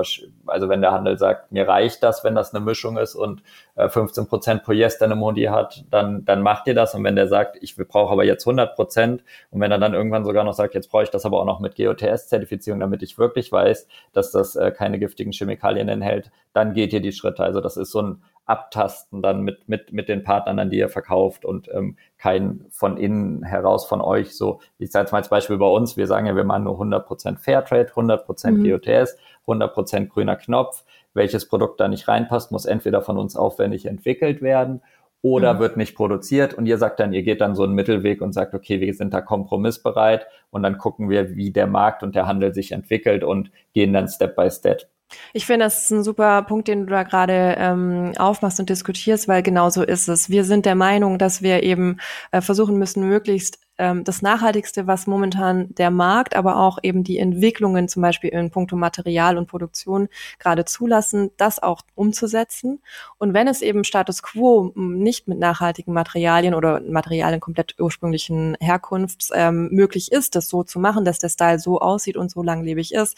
[0.47, 3.43] also wenn der Handel sagt, mir reicht das, wenn das eine Mischung ist und
[3.77, 7.29] äh, 15 Prozent Polyester eine Modi hat, dann, dann macht ihr das und wenn der
[7.29, 10.75] sagt, ich brauche aber jetzt 100 Prozent und wenn er dann irgendwann sogar noch sagt,
[10.75, 14.57] jetzt brauche ich das aber auch noch mit GOTS-Zertifizierung, damit ich wirklich weiß, dass das
[14.57, 17.45] äh, keine giftigen Chemikalien enthält, dann geht ihr die Schritte.
[17.45, 20.89] Also das ist so ein abtasten dann mit, mit, mit den Partnern, an die ihr
[20.89, 25.29] verkauft und ähm, kein von innen heraus von euch so, ich sage jetzt mal als
[25.29, 28.69] Beispiel bei uns, wir sagen ja, wir machen nur 100% Fairtrade, 100% mhm.
[28.69, 30.85] GOTS, 100% grüner Knopf.
[31.13, 34.81] Welches Produkt da nicht reinpasst, muss entweder von uns aufwendig entwickelt werden
[35.23, 35.59] oder mhm.
[35.59, 38.55] wird nicht produziert und ihr sagt dann, ihr geht dann so einen Mittelweg und sagt,
[38.55, 42.55] okay, wir sind da kompromissbereit und dann gucken wir, wie der Markt und der Handel
[42.55, 44.89] sich entwickelt und gehen dann Step by Step
[45.33, 49.29] ich finde, das ist ein super Punkt, den du da gerade ähm, aufmachst und diskutierst,
[49.29, 50.31] weil genau so ist es.
[50.31, 51.99] Wir sind der Meinung, dass wir eben
[52.33, 57.19] äh, versuchen müssen, möglichst ähm, das Nachhaltigste, was momentan der Markt, aber auch eben die
[57.19, 62.83] Entwicklungen zum Beispiel in puncto Material und Produktion gerade zulassen, das auch umzusetzen.
[63.17, 69.31] Und wenn es eben Status quo nicht mit nachhaltigen Materialien oder Materialien komplett ursprünglichen Herkunfts
[69.35, 72.93] ähm, möglich ist, das so zu machen, dass der Style so aussieht und so langlebig
[72.93, 73.17] ist,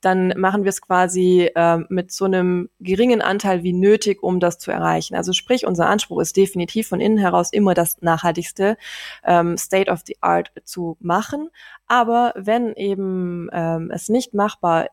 [0.00, 4.58] dann machen wir es quasi ähm, mit so einem geringen Anteil wie nötig, um das
[4.58, 5.16] zu erreichen.
[5.16, 8.76] Also sprich, unser Anspruch ist definitiv von innen heraus immer das nachhaltigste
[9.24, 11.50] ähm, State of the Art zu machen.
[11.86, 14.86] Aber wenn eben ähm, es nicht machbar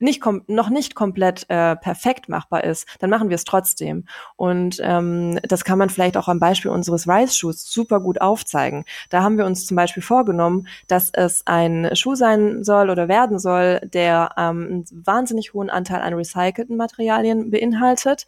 [0.00, 4.04] nicht noch nicht komplett äh, perfekt machbar ist, dann machen wir es trotzdem.
[4.36, 8.84] Und ähm, das kann man vielleicht auch am Beispiel unseres Rice-Schuhs super gut aufzeigen.
[9.10, 13.38] Da haben wir uns zum Beispiel vorgenommen, dass es ein Schuh sein soll oder werden
[13.38, 18.26] soll, der ähm, einen wahnsinnig hohen Anteil an recycelten Materialien beinhaltet,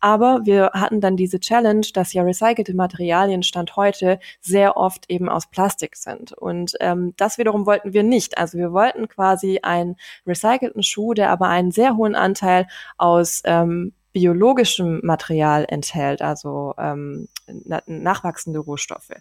[0.00, 5.28] aber wir hatten dann diese Challenge, dass ja recycelte Materialien Stand heute sehr oft eben
[5.28, 6.32] aus Plastik sind.
[6.32, 8.38] Und ähm, das wiederum wollten wir nicht.
[8.38, 13.92] Also wir wollten quasi einen recycelten Schuh, der aber einen sehr hohen Anteil aus ähm,
[14.18, 19.12] biologischem Material enthält, also ähm, na nachwachsende Rohstoffe.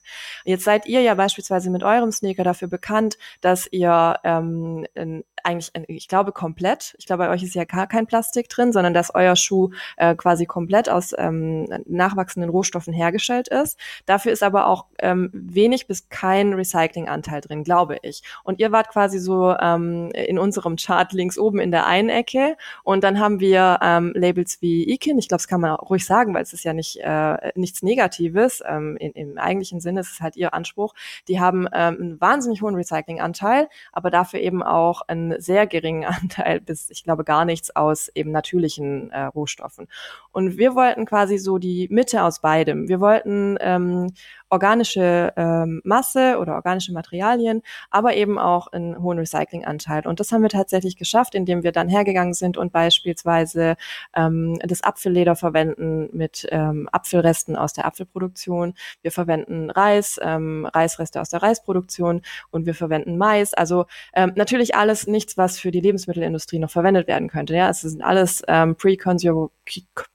[0.44, 5.72] Jetzt seid ihr ja beispielsweise mit eurem Sneaker dafür bekannt, dass ihr ähm, in, eigentlich,
[5.88, 9.14] ich glaube, komplett, ich glaube, bei euch ist ja gar kein Plastik drin, sondern dass
[9.14, 13.80] euer Schuh äh, quasi komplett aus ähm, nachwachsenden Rohstoffen hergestellt ist.
[14.06, 18.24] Dafür ist aber auch ähm, wenig bis kein Recyclinganteil drin, glaube ich.
[18.44, 22.58] Und ihr wart quasi so ähm, in unserem Chart links oben in der einen Ecke
[22.84, 25.18] und dann haben wir ähm, Labels wie Ekin.
[25.18, 28.64] Ich glaube, das kann man ruhig sagen, weil es ist ja nicht äh, nichts Negatives.
[28.66, 30.94] Ähm, in, Im eigentlichen Sinne ist es halt ihr Anspruch.
[31.28, 36.62] Die haben ähm, einen wahnsinnig hohen Recyclinganteil, aber dafür eben auch einen sehr geringen Anteil,
[36.62, 39.88] bis ich glaube gar nichts aus eben natürlichen äh, Rohstoffen.
[40.32, 42.88] Und wir wollten quasi so die Mitte aus beidem.
[42.88, 44.14] Wir wollten ähm,
[44.50, 50.08] organische ähm, Masse oder organische Materialien, aber eben auch einen hohen Recyclinganteil.
[50.08, 53.76] Und das haben wir tatsächlich geschafft, indem wir dann hergegangen sind und beispielsweise
[54.16, 58.74] ähm, das Apfelleder verwenden mit ähm, Apfelresten aus der Apfelproduktion.
[59.02, 63.54] Wir verwenden Reis, ähm, Reisreste aus der Reisproduktion und wir verwenden Mais.
[63.54, 67.56] Also ähm, natürlich alles nichts, was für die Lebensmittelindustrie noch verwendet werden könnte.
[67.56, 69.50] Ja, es sind alles ähm, Pre-Consumer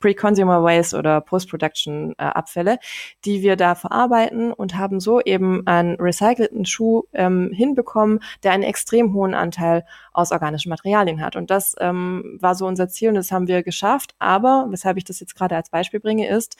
[0.01, 2.79] Pre Waste oder Post-Production äh, Abfälle,
[3.25, 8.53] die wir da verarbeiten arbeiten und haben so eben einen recycelten Schuh ähm, hinbekommen, der
[8.53, 11.37] einen extrem hohen Anteil aus organischen Materialien hat.
[11.37, 14.15] Und das ähm, war so unser Ziel und das haben wir geschafft.
[14.19, 16.57] Aber, weshalb ich das jetzt gerade als Beispiel bringe, ist,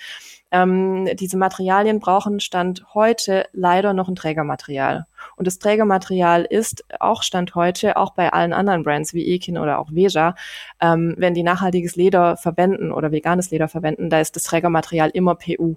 [0.51, 5.07] ähm, diese Materialien brauchen Stand heute leider noch ein Trägermaterial.
[5.37, 9.79] Und das Trägermaterial ist auch Stand heute, auch bei allen anderen Brands wie Ekin oder
[9.79, 10.35] auch Veja,
[10.81, 15.37] ähm, wenn die nachhaltiges Leder verwenden oder veganes Leder verwenden, da ist das Trägermaterial immer
[15.37, 15.77] PU.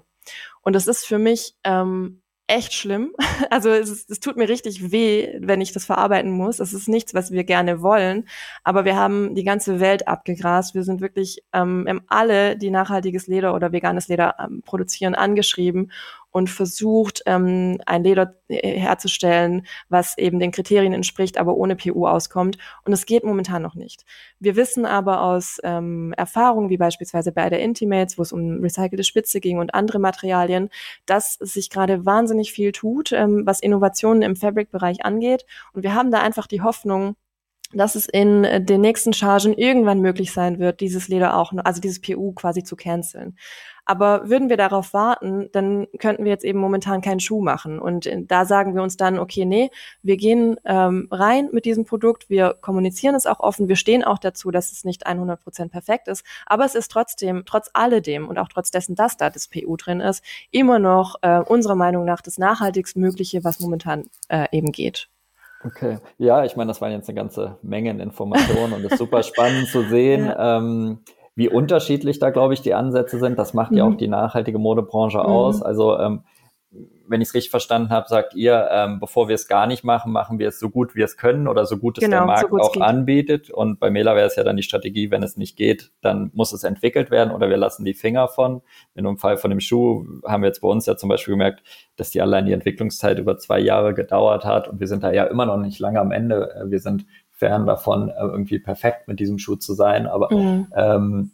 [0.62, 3.12] Und das ist für mich ähm, echt schlimm.
[3.50, 6.58] Also es, es tut mir richtig weh, wenn ich das verarbeiten muss.
[6.58, 8.26] Es ist nichts, was wir gerne wollen.
[8.64, 10.74] Aber wir haben die ganze Welt abgegrast.
[10.74, 15.92] Wir sind wirklich ähm, alle, die nachhaltiges Leder oder veganes Leder ähm, produzieren, angeschrieben
[16.36, 22.06] und versucht, ähm, ein Leder äh, herzustellen, was eben den Kriterien entspricht, aber ohne PU
[22.06, 22.58] auskommt.
[22.84, 24.04] Und es geht momentan noch nicht.
[24.38, 29.02] Wir wissen aber aus ähm, Erfahrungen, wie beispielsweise bei der Intimates, wo es um recycelte
[29.02, 30.68] Spitze ging und andere Materialien,
[31.06, 35.46] dass sich gerade wahnsinnig viel tut, ähm, was Innovationen im Fabric-Bereich angeht.
[35.72, 37.16] Und wir haben da einfach die Hoffnung,
[37.72, 41.80] dass es in äh, den nächsten Chargen irgendwann möglich sein wird, dieses Leder auch, also
[41.80, 43.36] dieses PU quasi zu canceln.
[43.86, 47.78] Aber würden wir darauf warten, dann könnten wir jetzt eben momentan keinen Schuh machen.
[47.78, 49.70] Und äh, da sagen wir uns dann, okay, nee,
[50.02, 54.18] wir gehen ähm, rein mit diesem Produkt, wir kommunizieren es auch offen, wir stehen auch
[54.18, 58.38] dazu, dass es nicht 100 Prozent perfekt ist, aber es ist trotzdem, trotz alledem und
[58.38, 62.20] auch trotz dessen, dass da das PU drin ist, immer noch äh, unserer Meinung nach
[62.20, 65.08] das nachhaltigst Mögliche, was momentan äh, eben geht.
[65.64, 69.22] Okay, ja, ich meine, das waren jetzt eine ganze Menge Informationen und es ist super
[69.22, 70.26] spannend zu sehen.
[70.36, 70.58] Ja.
[70.58, 71.00] Ähm,
[71.36, 73.38] wie unterschiedlich da, glaube ich, die Ansätze sind.
[73.38, 73.76] Das macht mhm.
[73.76, 75.24] ja auch die nachhaltige Modebranche mhm.
[75.24, 75.62] aus.
[75.62, 76.24] Also ähm,
[77.08, 80.12] wenn ich es richtig verstanden habe, sagt ihr, ähm, bevor wir es gar nicht machen,
[80.12, 82.50] machen wir es so gut wir es können oder so gut es genau, der Markt
[82.50, 82.82] so auch geht.
[82.82, 83.50] anbietet.
[83.50, 86.52] Und bei Mela wäre es ja dann die Strategie, wenn es nicht geht, dann muss
[86.52, 88.62] es entwickelt werden oder wir lassen die Finger von.
[88.94, 91.62] In dem Fall von dem Schuh haben wir jetzt bei uns ja zum Beispiel gemerkt,
[91.96, 95.24] dass die allein die Entwicklungszeit über zwei Jahre gedauert hat und wir sind da ja
[95.24, 96.54] immer noch nicht lange am Ende.
[96.54, 100.66] Äh, wir sind fern davon, äh, irgendwie perfekt mit diesem Schuh zu sein, aber mhm.
[100.74, 101.30] ähm,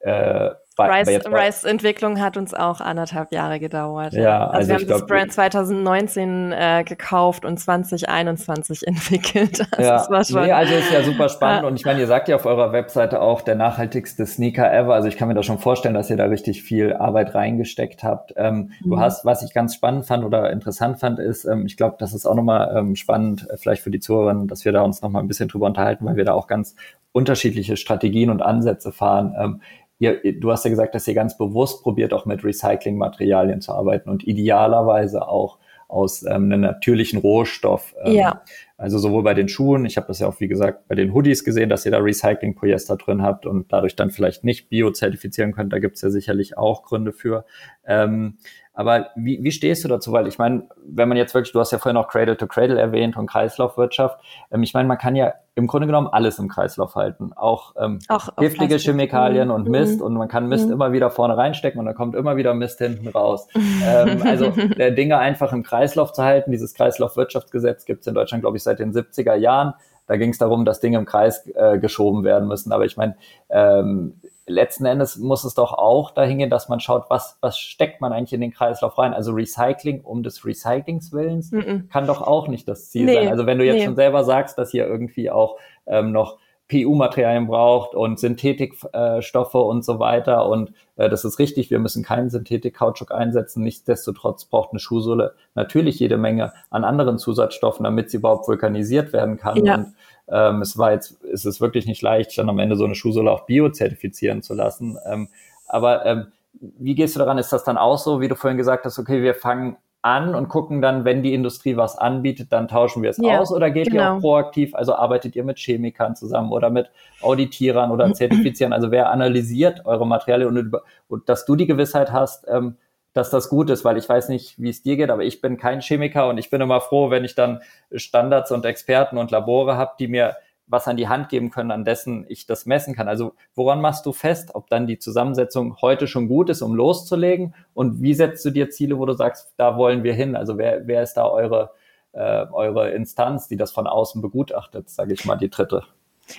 [0.00, 4.12] äh, Rice-Entwicklung hat uns auch anderthalb Jahre gedauert.
[4.12, 9.66] Ja, also, also wir haben glaub, das Brand 2019 äh, gekauft und 2021 entwickelt.
[9.72, 11.68] Also ja, war schon, nee, also ist ja super spannend ja.
[11.68, 14.94] und ich meine, ihr sagt ja auf eurer Webseite auch der nachhaltigste Sneaker ever.
[14.94, 18.34] Also ich kann mir da schon vorstellen, dass ihr da richtig viel Arbeit reingesteckt habt.
[18.36, 18.90] Ähm, mhm.
[18.90, 22.14] Du hast, was ich ganz spannend fand oder interessant fand, ist, ähm, ich glaube, das
[22.14, 25.22] ist auch nochmal ähm, spannend, äh, vielleicht für die Zuhörerinnen, dass wir da uns nochmal
[25.22, 26.74] ein bisschen drüber unterhalten, weil wir da auch ganz
[27.12, 29.34] unterschiedliche Strategien und Ansätze fahren.
[29.38, 29.60] Ähm,
[29.98, 34.10] ihr, du hast ja gesagt, dass ihr ganz bewusst probiert, auch mit Recyclingmaterialien zu arbeiten
[34.10, 37.94] und idealerweise auch aus ähm, einem natürlichen Rohstoff.
[38.02, 38.42] Ähm, ja.
[38.76, 41.44] Also sowohl bei den Schuhen, ich habe das ja auch, wie gesagt, bei den Hoodies
[41.44, 45.72] gesehen, dass ihr da Recycling-Polyester drin habt und dadurch dann vielleicht nicht bio-zertifizieren könnt.
[45.72, 47.46] Da gibt's ja sicherlich auch Gründe für.
[47.86, 48.36] Ähm,
[48.76, 50.12] aber wie, wie stehst du dazu?
[50.12, 52.78] Weil ich meine, wenn man jetzt wirklich, du hast ja vorhin auch Cradle to Cradle
[52.78, 54.20] erwähnt und Kreislaufwirtschaft.
[54.52, 57.32] Ähm, ich meine, man kann ja im Grunde genommen alles im Kreislauf halten.
[57.34, 60.00] Auch, ähm, auch giftige Chemikalien und Mist.
[60.00, 60.04] Mhm.
[60.04, 60.74] Und man kann Mist mhm.
[60.74, 63.48] immer wieder vorne reinstecken und dann kommt immer wieder Mist hinten raus.
[63.82, 64.44] ähm, also
[64.76, 66.50] äh, Dinge einfach im Kreislauf zu halten.
[66.50, 69.72] Dieses Kreislaufwirtschaftsgesetz gibt es in Deutschland, glaube ich, seit den 70er Jahren.
[70.06, 72.72] Da ging es darum, dass Dinge im Kreis äh, geschoben werden müssen.
[72.72, 73.16] Aber ich meine,
[73.48, 78.00] ähm, letzten Endes muss es doch auch dahin gehen, dass man schaut, was, was steckt
[78.00, 79.12] man eigentlich in den Kreislauf rein.
[79.12, 81.88] Also Recycling um des Recyclings willens mm -mm.
[81.88, 83.28] kann doch auch nicht das Ziel nee, sein.
[83.28, 83.84] Also wenn du jetzt nee.
[83.84, 89.84] schon selber sagst, dass hier irgendwie auch ähm, noch PU-Materialien braucht und Synthetikstoffe äh, und
[89.84, 90.48] so weiter.
[90.48, 93.62] Und äh, das ist richtig, wir müssen keinen Synthetik-Kautschuk einsetzen.
[93.62, 99.36] Nichtsdestotrotz braucht eine Schuhsohle natürlich jede Menge an anderen Zusatzstoffen, damit sie überhaupt vulkanisiert werden
[99.36, 99.64] kann.
[99.64, 99.76] Ja.
[99.76, 99.94] Und
[100.28, 103.30] ähm, es war jetzt, es ist wirklich nicht leicht, dann am Ende so eine Schuhsohle
[103.30, 104.98] auch bio-zertifizieren zu lassen.
[105.06, 105.28] Ähm,
[105.66, 106.26] aber ähm,
[106.60, 107.38] wie gehst du daran?
[107.38, 110.48] Ist das dann auch so, wie du vorhin gesagt hast, okay, wir fangen an und
[110.48, 113.90] gucken dann, wenn die Industrie was anbietet, dann tauschen wir es ja, aus oder geht
[113.90, 114.02] genau.
[114.02, 116.90] ihr auch proaktiv, also arbeitet ihr mit Chemikern zusammen oder mit
[117.22, 120.76] Auditierern oder Zertifizierern, also wer analysiert eure Materialien und,
[121.08, 122.76] und dass du die Gewissheit hast, ähm,
[123.16, 125.56] dass das gut ist, weil ich weiß nicht, wie es dir geht, aber ich bin
[125.56, 129.76] kein Chemiker und ich bin immer froh, wenn ich dann Standards und Experten und Labore
[129.76, 133.08] habe, die mir was an die Hand geben können, an dessen ich das messen kann.
[133.08, 137.54] Also woran machst du fest, ob dann die Zusammensetzung heute schon gut ist, um loszulegen?
[137.72, 140.36] Und wie setzt du dir Ziele, wo du sagst, da wollen wir hin?
[140.36, 141.70] Also wer, wer ist da eure,
[142.12, 145.84] äh, eure Instanz, die das von außen begutachtet, sage ich mal, die dritte?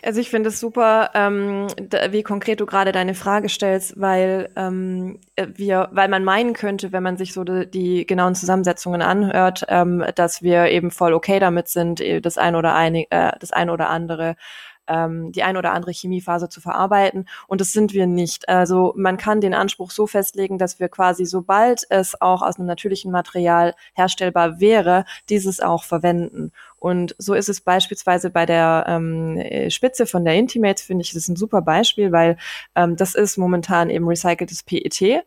[0.04, 1.68] Also ich finde es super, ähm,
[2.10, 7.04] wie konkret du gerade deine Frage stellst, weil ähm, wir, weil man meinen könnte, wenn
[7.04, 11.70] man sich so die, die genauen Zusammensetzungen anhört, ähm, dass wir eben voll okay damit
[11.70, 14.36] sind, eh, das ein oder eine, äh, das ein oder andere
[14.88, 17.28] ähm, die ein oder andere Chemiephase zu verarbeiten.
[17.48, 18.50] Und das sind wir nicht.
[18.50, 22.68] Also man kann den Anspruch so festlegen, dass wir quasi, sobald es auch aus einem
[22.68, 26.52] natürlichen Material herstellbar wäre, dieses auch verwenden.
[26.80, 31.24] Und so ist es beispielsweise bei der ähm, Spitze von der Intimates, finde ich, das
[31.24, 32.38] ist ein super Beispiel, weil
[32.76, 35.26] ähm, das ist momentan eben recyceltes PET.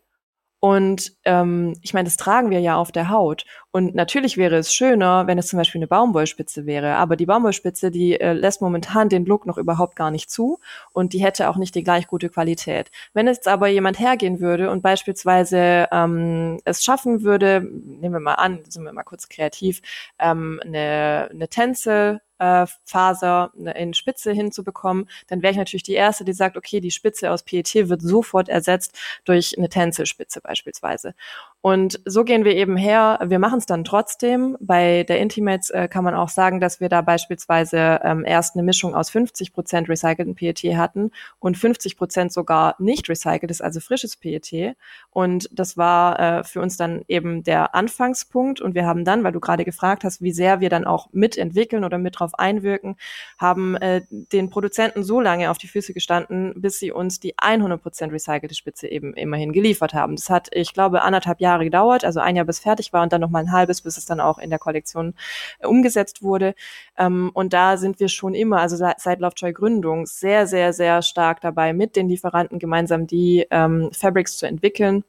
[0.61, 3.45] Und ähm, ich meine, das tragen wir ja auf der Haut.
[3.71, 6.97] Und natürlich wäre es schöner, wenn es zum Beispiel eine Baumwollspitze wäre.
[6.97, 10.59] Aber die Baumwollspitze, die äh, lässt momentan den Look noch überhaupt gar nicht zu
[10.93, 12.91] und die hätte auch nicht die gleich gute Qualität.
[13.13, 18.35] Wenn jetzt aber jemand hergehen würde und beispielsweise ähm, es schaffen würde, nehmen wir mal
[18.35, 19.81] an, sind wir mal kurz kreativ,
[20.19, 26.25] ähm, eine, eine Tänze äh, Faser in Spitze hinzubekommen, dann wäre ich natürlich die Erste,
[26.25, 31.13] die sagt, okay, die Spitze aus PET wird sofort ersetzt durch eine Tänzelspitze beispielsweise.
[31.61, 33.19] Und so gehen wir eben her.
[33.23, 34.57] Wir machen es dann trotzdem.
[34.59, 38.63] Bei der Intimates äh, kann man auch sagen, dass wir da beispielsweise ähm, erst eine
[38.63, 44.15] Mischung aus 50 Prozent recycelten PET hatten und 50 Prozent sogar nicht recyceltes, also frisches
[44.15, 44.75] PET.
[45.11, 48.59] Und das war äh, für uns dann eben der Anfangspunkt.
[48.59, 51.83] Und wir haben dann, weil du gerade gefragt hast, wie sehr wir dann auch mitentwickeln
[51.83, 52.95] oder mit drauf einwirken,
[53.37, 57.79] haben äh, den Produzenten so lange auf die Füße gestanden, bis sie uns die 100
[57.79, 60.15] Prozent recycelte Spitze eben immerhin geliefert haben.
[60.15, 63.13] Das hat, ich glaube, anderthalb Jahre Jahre gedauert, also ein Jahr bis fertig war und
[63.13, 65.13] dann noch mal ein halbes, bis es dann auch in der Kollektion
[65.59, 66.55] äh, umgesetzt wurde.
[66.97, 71.01] Ähm, und da sind wir schon immer, also seit, seit Lovejoy Gründung, sehr, sehr, sehr
[71.01, 75.03] stark dabei, mit den Lieferanten gemeinsam die ähm, Fabrics zu entwickeln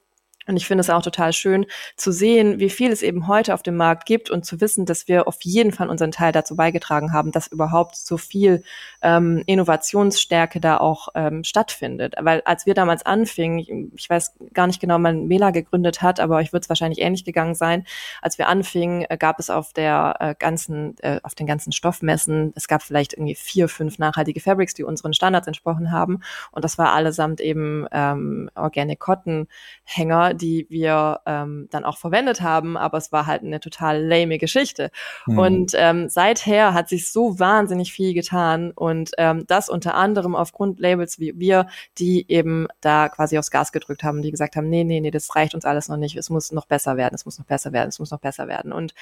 [0.47, 3.63] und ich finde es auch total schön zu sehen, wie viel es eben heute auf
[3.63, 7.13] dem Markt gibt und zu wissen, dass wir auf jeden Fall unseren Teil dazu beigetragen
[7.13, 8.63] haben, dass überhaupt so viel
[9.03, 12.15] ähm, Innovationsstärke da auch ähm, stattfindet.
[12.21, 16.37] Weil als wir damals anfingen, ich weiß gar nicht genau, wann Mela gegründet hat, aber
[16.37, 17.85] euch wird es wahrscheinlich ähnlich gegangen sein.
[18.21, 22.53] Als wir anfingen, äh, gab es auf der äh, ganzen, äh, auf den ganzen Stoffmessen,
[22.57, 26.21] es gab vielleicht irgendwie vier, fünf nachhaltige Fabrics, die unseren Standards entsprochen haben.
[26.51, 29.47] Und das war allesamt eben ähm, Organic Cotton
[29.85, 34.39] Hänger die wir ähm, dann auch verwendet haben, aber es war halt eine total lame
[34.39, 34.91] Geschichte.
[35.27, 35.39] Mhm.
[35.39, 40.81] Und ähm, seither hat sich so wahnsinnig viel getan und ähm, das unter anderem aufgrund
[40.81, 41.67] Labels wie wir,
[41.99, 45.35] die eben da quasi aufs Gas gedrückt haben, die gesagt haben, nee, nee, nee, das
[45.35, 47.89] reicht uns alles noch nicht, es muss noch besser werden, es muss noch besser werden,
[47.89, 48.73] es muss noch besser werden.
[48.73, 48.95] Und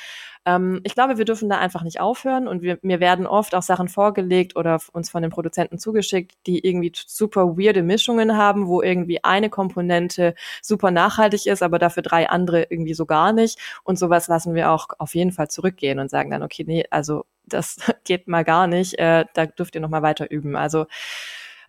[0.47, 3.63] ähm, ich glaube, wir dürfen da einfach nicht aufhören und wir, mir werden oft auch
[3.63, 8.83] Sachen vorgelegt oder uns von den Produzenten zugeschickt, die irgendwie super weirde Mischungen haben, wo
[8.83, 13.59] irgendwie eine Komponente super nachhaltig ist, aber dafür drei andere irgendwie so gar nicht.
[13.85, 17.25] Und sowas lassen wir auch auf jeden Fall zurückgehen und sagen dann, okay, nee, also
[17.47, 20.57] das geht mal gar nicht, äh, da dürft ihr noch mal weiter üben.
[20.57, 20.87] Also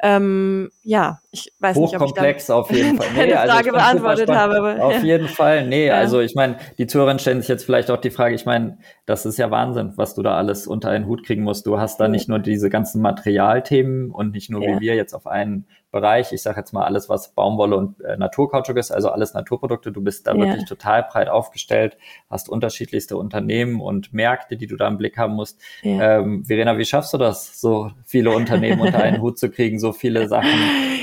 [0.04, 3.08] ähm, ja, ich weiß nicht, ob ich da auf jeden Fall.
[3.14, 4.58] Nee, also Frage beantwortet habe.
[4.58, 5.00] Aber, auf ja.
[5.02, 5.68] jeden Fall.
[5.68, 5.94] Nee, ja.
[5.94, 9.28] also ich meine, die Zuhörer stellen sich jetzt vielleicht auch die Frage, ich meine, das
[9.28, 11.68] ist ja Wahnsinn, was du da alles unter einen Hut kriegen musst.
[11.68, 14.76] Du hast da nicht nur diese ganzen Materialthemen und nicht nur ja.
[14.76, 18.16] wie wir jetzt auf einen Bereich, ich sage jetzt mal alles, was Baumwolle und äh,
[18.16, 19.92] Naturkautschuk ist, also alles Naturprodukte.
[19.92, 20.40] Du bist da ja.
[20.40, 21.98] wirklich total breit aufgestellt,
[22.30, 25.60] hast unterschiedlichste Unternehmen und Märkte, die du da im Blick haben musst.
[25.82, 26.20] Ja.
[26.20, 29.92] Ähm, Verena, wie schaffst du das, so viele Unternehmen unter einen Hut zu kriegen, so
[29.92, 30.50] viele Sachen?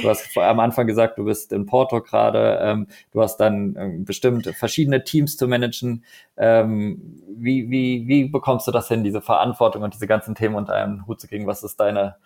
[0.01, 4.05] Du hast am Anfang gesagt, du bist in Porto gerade, ähm, du hast dann ähm,
[4.07, 6.05] bestimmt verschiedene Teams zu managen.
[6.39, 10.75] Ähm, wie, wie, wie bekommst du das hin, diese Verantwortung und diese ganzen Themen unter
[10.75, 11.47] einen Hut zu kriegen?
[11.47, 12.17] Was ist deine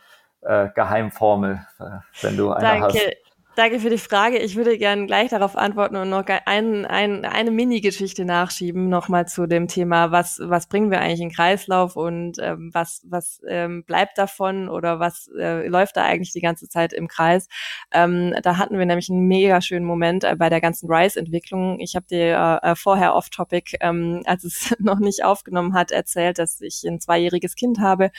[0.43, 1.85] äh, Geheimformel, äh,
[2.23, 2.87] wenn du eine Danke.
[2.87, 3.32] hast.
[3.55, 4.39] Danke für die Frage.
[4.39, 9.47] Ich würde gerne gleich darauf antworten und noch ein, ein, eine Mini-Geschichte nachschieben, nochmal zu
[9.47, 14.17] dem Thema, was, was bringen wir eigentlich in Kreislauf und ähm, was, was ähm, bleibt
[14.17, 17.47] davon oder was äh, läuft da eigentlich die ganze Zeit im Kreis.
[17.93, 21.79] Ähm, da hatten wir nämlich einen mega schönen Moment äh, bei der ganzen Rise-Entwicklung.
[21.81, 26.63] Ich habe dir äh, vorher off-topic, ähm, als es noch nicht aufgenommen hat, erzählt, dass
[26.63, 28.13] ich ein zweijähriges Kind habe.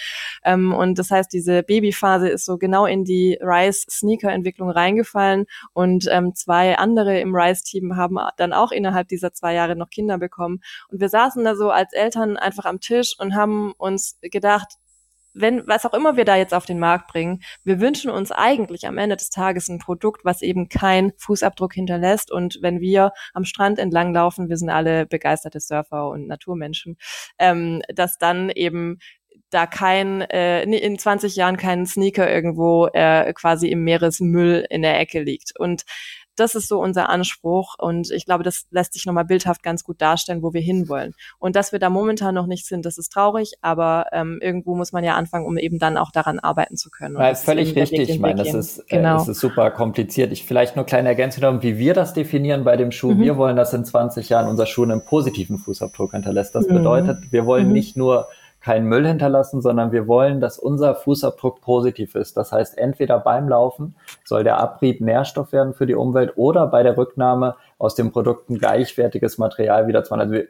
[0.43, 6.07] Ähm, und das heißt, diese Babyphase ist so genau in die Rise-Sneaker-Entwicklung reingefallen ausgefallen und
[6.09, 10.59] ähm, zwei andere im Rise-Team haben dann auch innerhalb dieser zwei Jahre noch Kinder bekommen.
[10.89, 14.75] Und wir saßen da so als Eltern einfach am Tisch und haben uns gedacht,
[15.35, 18.85] wenn, was auch immer wir da jetzt auf den Markt bringen, wir wünschen uns eigentlich
[18.85, 22.31] am Ende des Tages ein Produkt, was eben keinen Fußabdruck hinterlässt.
[22.31, 26.97] Und wenn wir am Strand entlang laufen, wir sind alle begeisterte Surfer und Naturmenschen,
[27.39, 28.99] ähm, dass dann eben
[29.53, 34.99] da kein, äh, in 20 Jahren kein Sneaker irgendwo äh, quasi im Meeresmüll in der
[34.99, 35.57] Ecke liegt.
[35.57, 35.83] Und
[36.35, 40.01] das ist so unser Anspruch und ich glaube, das lässt sich nochmal bildhaft ganz gut
[40.01, 41.13] darstellen, wo wir hinwollen.
[41.37, 44.91] Und dass wir da momentan noch nicht sind, das ist traurig, aber ähm, irgendwo muss
[44.91, 47.17] man ja anfangen, um eben dann auch daran arbeiten zu können.
[47.17, 48.09] Ja, völlig richtig.
[48.09, 49.15] Ich meine, das ist, genau.
[49.15, 50.31] äh, das ist super kompliziert.
[50.31, 53.11] Ich vielleicht nur kleine Ergänzung, wie wir das definieren bei dem Schuh.
[53.11, 53.21] Mhm.
[53.21, 56.55] Wir wollen, dass in 20 Jahren unser Schuh einen positiven Fußabdruck hinterlässt.
[56.55, 56.75] Das mhm.
[56.75, 57.73] bedeutet, wir wollen mhm.
[57.73, 58.27] nicht nur
[58.63, 62.37] keinen Müll hinterlassen, sondern wir wollen, dass unser Fußabdruck positiv ist.
[62.37, 66.81] Das heißt, entweder beim Laufen soll der Abrieb Nährstoff werden für die Umwelt oder bei
[66.81, 70.21] der Rücknahme aus den Produkten gleichwertiges Material wieder zu machen.
[70.21, 70.47] Also wir,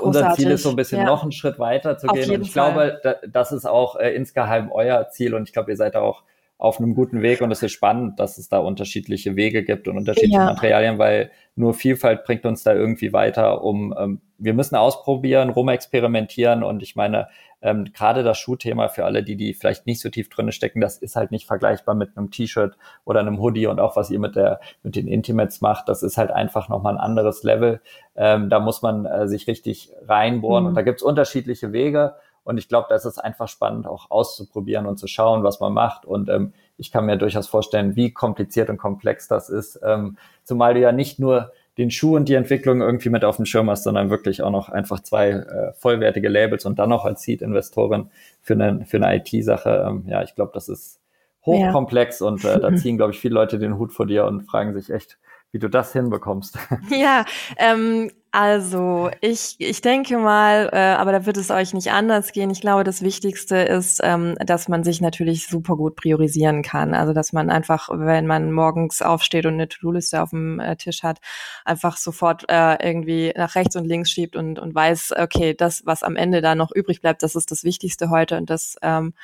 [0.00, 1.06] unser Ziel ist so ein bisschen ja.
[1.06, 2.30] noch einen Schritt weiter zu Auf gehen.
[2.30, 2.72] Und ich Fall.
[2.72, 6.22] glaube, da, das ist auch äh, insgeheim euer Ziel und ich glaube, ihr seid auch
[6.58, 9.98] auf einem guten Weg und es ist spannend, dass es da unterschiedliche Wege gibt und
[9.98, 10.46] unterschiedliche ja.
[10.46, 16.62] Materialien, weil nur Vielfalt bringt uns da irgendwie weiter, um ähm, wir müssen ausprobieren, rumexperimentieren
[16.62, 17.28] und ich meine,
[17.62, 20.98] ähm, gerade das Schuhthema für alle, die, die vielleicht nicht so tief drinne stecken, das
[20.98, 24.36] ist halt nicht vergleichbar mit einem T-Shirt oder einem Hoodie und auch was ihr mit
[24.36, 27.80] der, mit den Intimates macht, das ist halt einfach nochmal ein anderes Level.
[28.14, 30.68] Ähm, da muss man äh, sich richtig reinbohren mhm.
[30.68, 32.14] und da gibt's unterschiedliche Wege.
[32.46, 36.06] Und ich glaube, das ist einfach spannend, auch auszuprobieren und zu schauen, was man macht.
[36.06, 39.80] Und ähm, ich kann mir durchaus vorstellen, wie kompliziert und komplex das ist.
[39.82, 43.46] Ähm, zumal du ja nicht nur den Schuh und die Entwicklung irgendwie mit auf dem
[43.46, 47.22] Schirm hast, sondern wirklich auch noch einfach zwei äh, vollwertige Labels und dann noch als
[47.22, 48.10] Seed-Investorin
[48.42, 49.84] für eine, für eine IT-Sache.
[49.88, 51.00] Ähm, ja, ich glaube, das ist
[51.44, 52.26] hochkomplex ja.
[52.28, 54.90] und äh, da ziehen, glaube ich, viele Leute den Hut vor dir und fragen sich
[54.90, 55.18] echt,
[55.50, 56.56] wie du das hinbekommst.
[56.90, 57.24] Ja,
[57.58, 62.50] ähm, also ich, ich denke mal, äh, aber da wird es euch nicht anders gehen.
[62.50, 66.92] Ich glaube, das Wichtigste ist, ähm, dass man sich natürlich super gut priorisieren kann.
[66.92, 71.02] Also dass man einfach, wenn man morgens aufsteht und eine To-Do-Liste auf dem äh, Tisch
[71.02, 71.20] hat,
[71.64, 76.02] einfach sofort äh, irgendwie nach rechts und links schiebt und, und weiß, okay, das, was
[76.02, 79.14] am Ende da noch übrig bleibt, das ist das Wichtigste heute und das ähm,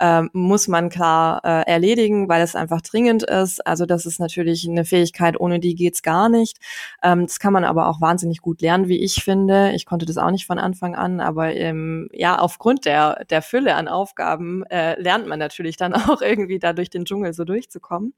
[0.00, 3.66] ähm, muss man klar äh, erledigen, weil es einfach dringend ist.
[3.66, 6.58] Also das ist natürlich eine Fähigkeit, ohne die geht's gar nicht.
[7.02, 9.72] Ähm, das kann man aber auch wahnsinnig gut lernen, wie ich finde.
[9.72, 13.74] Ich konnte das auch nicht von Anfang an, aber ähm, ja, aufgrund der, der Fülle
[13.74, 18.14] an Aufgaben äh, lernt man natürlich dann auch irgendwie da durch den Dschungel so durchzukommen.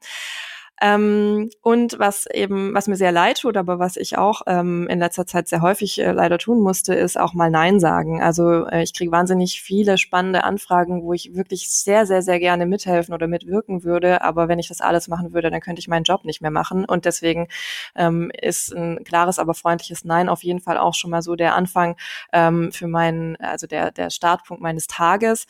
[0.83, 4.99] Ähm, und was eben, was mir sehr leid tut, aber was ich auch ähm, in
[4.99, 8.23] letzter Zeit sehr häufig äh, leider tun musste, ist auch mal Nein sagen.
[8.23, 12.67] Also äh, ich kriege wahnsinnig viele spannende Anfragen, wo ich wirklich sehr, sehr, sehr gerne
[12.67, 14.23] mithelfen oder mitwirken würde.
[14.23, 16.85] Aber wenn ich das alles machen würde, dann könnte ich meinen Job nicht mehr machen.
[16.85, 17.49] Und deswegen
[17.95, 21.55] ähm, ist ein klares, aber freundliches Nein auf jeden Fall auch schon mal so der
[21.55, 21.97] Anfang
[22.33, 25.47] ähm, für meinen, also der, der Startpunkt meines Tages.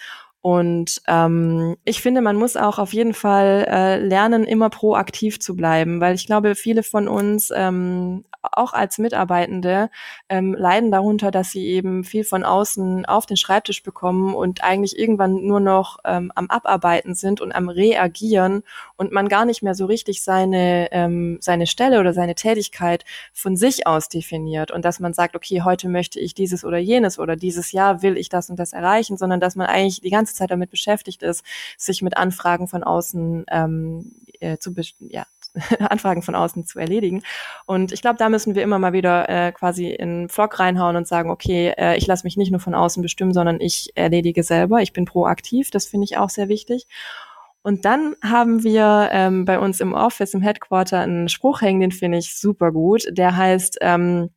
[0.46, 5.56] Und ähm, ich finde, man muss auch auf jeden Fall äh, lernen, immer proaktiv zu
[5.56, 8.22] bleiben, weil ich glaube, viele von uns, ähm,
[8.52, 9.90] auch als Mitarbeitende,
[10.28, 14.98] ähm, leiden darunter, dass sie eben viel von außen auf den Schreibtisch bekommen und eigentlich
[14.98, 18.62] irgendwann nur noch ähm, am Abarbeiten sind und am Reagieren
[18.96, 23.56] und man gar nicht mehr so richtig seine, ähm, seine Stelle oder seine Tätigkeit von
[23.56, 27.36] sich aus definiert und dass man sagt, okay, heute möchte ich dieses oder jenes oder
[27.36, 30.50] dieses Jahr will ich das und das erreichen, sondern dass man eigentlich die ganze Zeit
[30.50, 31.44] damit beschäftigt ist,
[31.76, 35.26] sich mit Anfragen von außen ähm, äh, zu ja,
[35.80, 37.22] Anfragen von außen zu erledigen.
[37.66, 40.96] Und ich glaube, da müssen wir immer mal wieder äh, quasi in den Vlog reinhauen
[40.96, 44.42] und sagen, okay, äh, ich lasse mich nicht nur von außen bestimmen, sondern ich erledige
[44.42, 44.80] selber.
[44.80, 45.70] Ich bin proaktiv.
[45.70, 46.86] Das finde ich auch sehr wichtig.
[47.62, 51.90] Und dann haben wir ähm, bei uns im Office, im Headquarter, einen Spruch hängen, den
[51.90, 53.06] finde ich super gut.
[53.10, 54.30] Der heißt, ähm,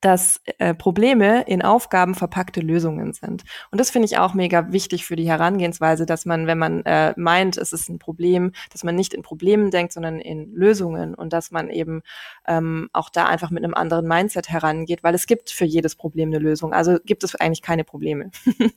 [0.00, 3.44] dass äh, Probleme in Aufgaben verpackte Lösungen sind.
[3.70, 7.14] Und das finde ich auch mega wichtig für die Herangehensweise, dass man, wenn man äh,
[7.16, 11.32] meint, es ist ein Problem, dass man nicht in Problemen denkt, sondern in Lösungen und
[11.32, 12.02] dass man eben
[12.46, 16.28] ähm, auch da einfach mit einem anderen Mindset herangeht, weil es gibt für jedes Problem
[16.28, 16.72] eine Lösung.
[16.72, 18.30] Also gibt es eigentlich keine Probleme.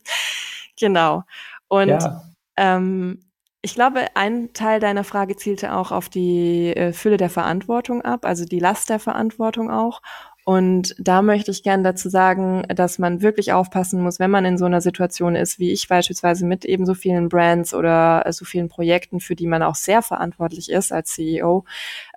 [0.79, 1.23] genau.
[1.67, 2.23] Und ja.
[2.55, 3.19] ähm,
[3.61, 8.25] ich glaube, ein Teil deiner Frage zielte auch auf die äh, Fülle der Verantwortung ab,
[8.25, 10.01] also die Last der Verantwortung auch.
[10.49, 14.57] Und da möchte ich gerne dazu sagen, dass man wirklich aufpassen muss, wenn man in
[14.57, 18.67] so einer Situation ist, wie ich beispielsweise mit eben so vielen Brands oder so vielen
[18.67, 21.65] Projekten, für die man auch sehr verantwortlich ist als CEO,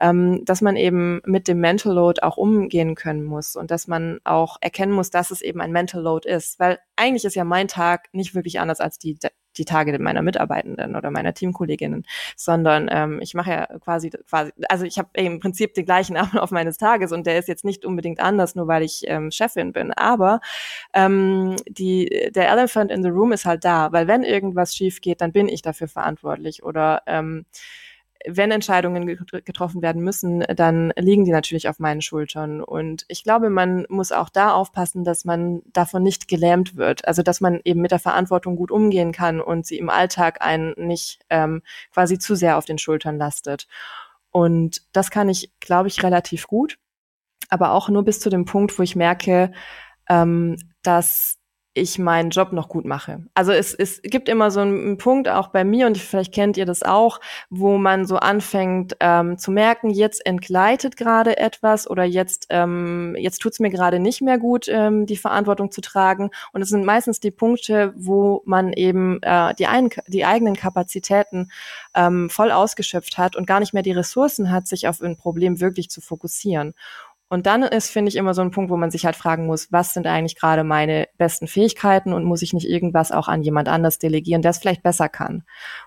[0.00, 4.18] ähm, dass man eben mit dem Mental Load auch umgehen können muss und dass man
[4.24, 6.58] auch erkennen muss, dass es eben ein Mental Load ist.
[6.58, 9.18] Weil eigentlich ist ja mein Tag nicht wirklich anders als die
[9.58, 12.04] die Tage meiner Mitarbeitenden oder meiner Teamkolleginnen,
[12.36, 16.50] sondern ähm, ich mache ja quasi, quasi also ich habe im Prinzip den gleichen Ablauf
[16.50, 19.92] meines Tages und der ist jetzt nicht unbedingt anders, nur weil ich ähm, Chefin bin.
[19.92, 20.40] Aber
[20.94, 25.20] ähm, die, der Elephant in the Room ist halt da, weil wenn irgendwas schief geht,
[25.20, 27.44] dann bin ich dafür verantwortlich oder ähm,
[28.26, 32.62] wenn Entscheidungen getroffen werden müssen, dann liegen die natürlich auf meinen Schultern.
[32.62, 37.06] Und ich glaube, man muss auch da aufpassen, dass man davon nicht gelähmt wird.
[37.06, 40.74] Also dass man eben mit der Verantwortung gut umgehen kann und sie im Alltag einen
[40.76, 41.62] nicht ähm,
[41.92, 43.66] quasi zu sehr auf den Schultern lastet.
[44.30, 46.78] Und das kann ich, glaube ich, relativ gut.
[47.48, 49.52] Aber auch nur bis zu dem Punkt, wo ich merke,
[50.08, 51.38] ähm, dass
[51.74, 53.24] ich meinen Job noch gut mache.
[53.34, 56.66] Also es, es gibt immer so einen Punkt, auch bei mir, und vielleicht kennt ihr
[56.66, 62.46] das auch, wo man so anfängt ähm, zu merken, jetzt entgleitet gerade etwas oder jetzt,
[62.50, 66.30] ähm, jetzt tut es mir gerade nicht mehr gut, ähm, die Verantwortung zu tragen.
[66.52, 71.50] Und es sind meistens die Punkte, wo man eben äh, die, ein, die eigenen Kapazitäten
[71.94, 75.60] ähm, voll ausgeschöpft hat und gar nicht mehr die Ressourcen hat, sich auf ein Problem
[75.60, 76.74] wirklich zu fokussieren.
[77.32, 79.72] Und dann ist, finde ich, immer so ein Punkt, wo man sich halt fragen muss,
[79.72, 83.70] was sind eigentlich gerade meine besten Fähigkeiten und muss ich nicht irgendwas auch an jemand
[83.70, 85.42] anders delegieren, der es vielleicht besser kann.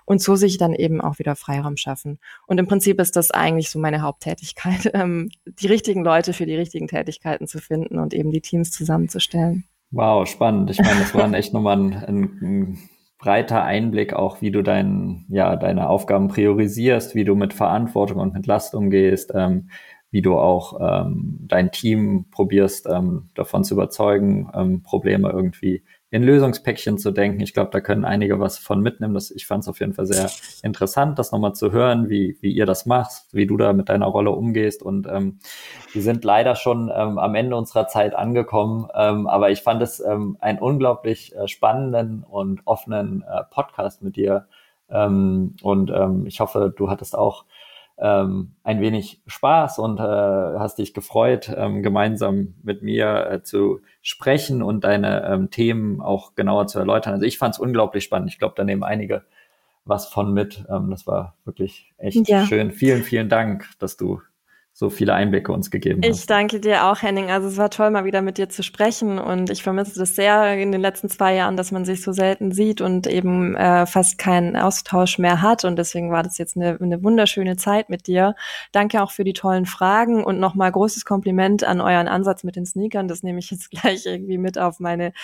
[0.06, 2.18] Und so sich dann eben auch wieder Freiraum schaffen.
[2.48, 6.56] Und im Prinzip ist das eigentlich so meine Haupttätigkeit, ähm, die richtigen Leute für die
[6.56, 9.68] richtigen Tätigkeiten zu finden und eben die Teams zusammenzustellen.
[9.92, 10.70] Wow, spannend.
[10.70, 12.78] Ich meine, das war echt nochmal ein, ein,
[13.18, 18.34] breiter Einblick auch, wie du dein, ja, deine Aufgaben priorisierst, wie du mit Verantwortung und
[18.34, 19.70] mit Last umgehst, ähm,
[20.16, 26.22] wie du auch ähm, dein Team probierst, ähm, davon zu überzeugen, ähm, Probleme irgendwie in
[26.22, 27.42] Lösungspäckchen zu denken.
[27.42, 29.12] Ich glaube, da können einige was von mitnehmen.
[29.12, 30.30] Das, ich fand es auf jeden Fall sehr
[30.62, 34.06] interessant, das nochmal zu hören, wie, wie ihr das macht, wie du da mit deiner
[34.06, 34.82] Rolle umgehst.
[34.82, 35.38] Und ähm,
[35.92, 38.88] wir sind leider schon ähm, am Ende unserer Zeit angekommen.
[38.94, 44.16] Ähm, aber ich fand es ähm, einen unglaublich äh, spannenden und offenen äh, Podcast mit
[44.16, 44.46] dir.
[44.88, 47.44] Ähm, und ähm, ich hoffe, du hattest auch
[47.98, 53.80] ähm, ein wenig Spaß und äh, hast dich gefreut, ähm, gemeinsam mit mir äh, zu
[54.02, 57.14] sprechen und deine ähm, Themen auch genauer zu erläutern.
[57.14, 58.30] Also ich fand es unglaublich spannend.
[58.30, 59.24] Ich glaube, da nehmen einige
[59.86, 60.64] was von mit.
[60.68, 62.44] Ähm, das war wirklich echt ja.
[62.44, 62.70] schön.
[62.70, 64.20] Vielen, vielen Dank, dass du
[64.78, 66.18] so viele Einblicke uns gegeben hast.
[66.18, 67.30] Ich danke dir auch, Henning.
[67.30, 70.52] Also es war toll, mal wieder mit dir zu sprechen und ich vermisse das sehr
[70.58, 74.18] in den letzten zwei Jahren, dass man sich so selten sieht und eben äh, fast
[74.18, 78.34] keinen Austausch mehr hat und deswegen war das jetzt eine, eine wunderschöne Zeit mit dir.
[78.70, 82.66] Danke auch für die tollen Fragen und nochmal großes Kompliment an euren Ansatz mit den
[82.66, 83.08] Sneakern.
[83.08, 85.14] Das nehme ich jetzt gleich irgendwie mit auf meine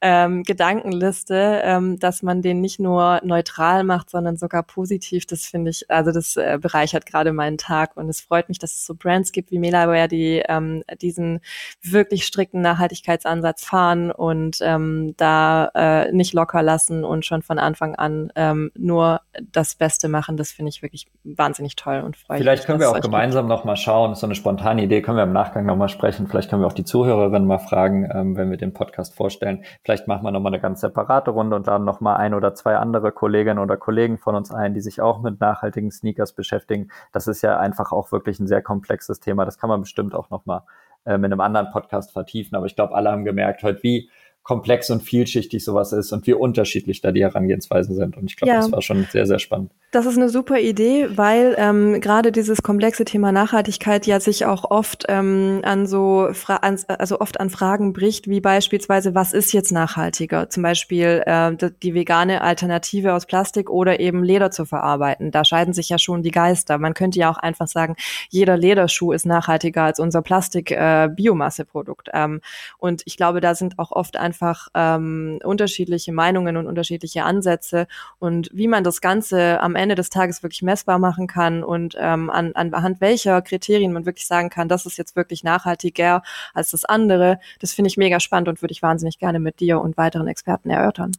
[0.00, 5.26] ähm, Gedankenliste, ähm, dass man den nicht nur neutral macht, sondern sogar positiv.
[5.26, 8.76] Das finde ich, also das äh, bereichert gerade meinen Tag und es freut mich, dass
[8.76, 11.40] es so Brands gibt wie Melaware, die ähm, diesen
[11.82, 17.96] wirklich strikten Nachhaltigkeitsansatz fahren und ähm, da äh, nicht locker lassen und schon von Anfang
[17.96, 19.20] an ähm, nur
[19.52, 20.36] das Beste machen.
[20.36, 22.44] Das finde ich wirklich wahnsinnig toll und freue mich.
[22.44, 24.14] Vielleicht können wir auch gemeinsam noch mal schauen.
[24.14, 26.26] So eine spontane Idee können wir im Nachgang noch mal sprechen.
[26.26, 29.64] Vielleicht können wir auch die Zuhörerinnen mal fragen, ähm, wenn wir den Podcast vorstellen.
[29.84, 32.54] Vielleicht machen wir noch mal eine ganz separate Runde und laden noch mal ein oder
[32.54, 36.90] zwei andere Kolleginnen oder Kollegen von uns ein, die sich auch mit nachhaltigen Sneakers beschäftigen.
[37.12, 39.44] Das ist ja einfach auch wirklich ein sehr komplexes Thema.
[39.44, 40.62] Das kann man bestimmt auch nochmal
[41.04, 42.56] äh, in einem anderen Podcast vertiefen.
[42.56, 44.08] Aber ich glaube, alle haben gemerkt heute, wie
[44.42, 48.16] komplex und vielschichtig sowas ist und wie unterschiedlich da die Herangehensweisen sind.
[48.16, 48.56] Und ich glaube, ja.
[48.56, 49.70] das war schon sehr, sehr spannend.
[49.92, 54.70] Das ist eine super Idee, weil ähm, gerade dieses komplexe Thema Nachhaltigkeit ja sich auch
[54.70, 59.72] oft ähm, an so an, also oft an Fragen bricht, wie beispielsweise, was ist jetzt
[59.72, 60.48] nachhaltiger?
[60.48, 65.32] Zum Beispiel äh, die vegane Alternative aus Plastik oder eben Leder zu verarbeiten.
[65.32, 66.78] Da scheiden sich ja schon die Geister.
[66.78, 67.96] Man könnte ja auch einfach sagen,
[68.28, 72.10] jeder Lederschuh ist nachhaltiger als unser Plastik-Biomasseprodukt.
[72.10, 72.42] Äh, ähm,
[72.78, 77.88] und ich glaube, da sind auch oft einfach ähm, unterschiedliche Meinungen und unterschiedliche Ansätze.
[78.20, 82.30] Und wie man das Ganze am Ende des Tages wirklich messbar machen kann und ähm,
[82.30, 86.22] an, anhand welcher Kriterien man wirklich sagen kann, das ist jetzt wirklich nachhaltiger
[86.54, 87.40] als das andere.
[87.60, 90.70] Das finde ich mega spannend und würde ich wahnsinnig gerne mit dir und weiteren Experten
[90.70, 91.12] erörtern.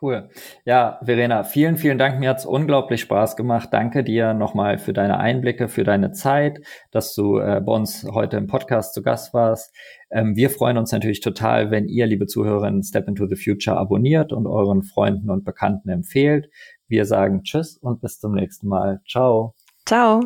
[0.00, 0.28] Cool.
[0.64, 2.20] Ja, Verena, vielen, vielen Dank.
[2.20, 3.70] Mir hat's unglaublich Spaß gemacht.
[3.72, 6.60] Danke dir nochmal für deine Einblicke, für deine Zeit,
[6.92, 9.74] dass du äh, bei uns heute im Podcast zu Gast warst.
[10.10, 14.32] Ähm, wir freuen uns natürlich total, wenn ihr, liebe Zuhörerinnen, Step into the Future abonniert
[14.32, 16.48] und euren Freunden und Bekannten empfehlt.
[16.88, 19.00] Wir sagen Tschüss und bis zum nächsten Mal.
[19.06, 19.54] Ciao.
[19.86, 20.20] Ciao.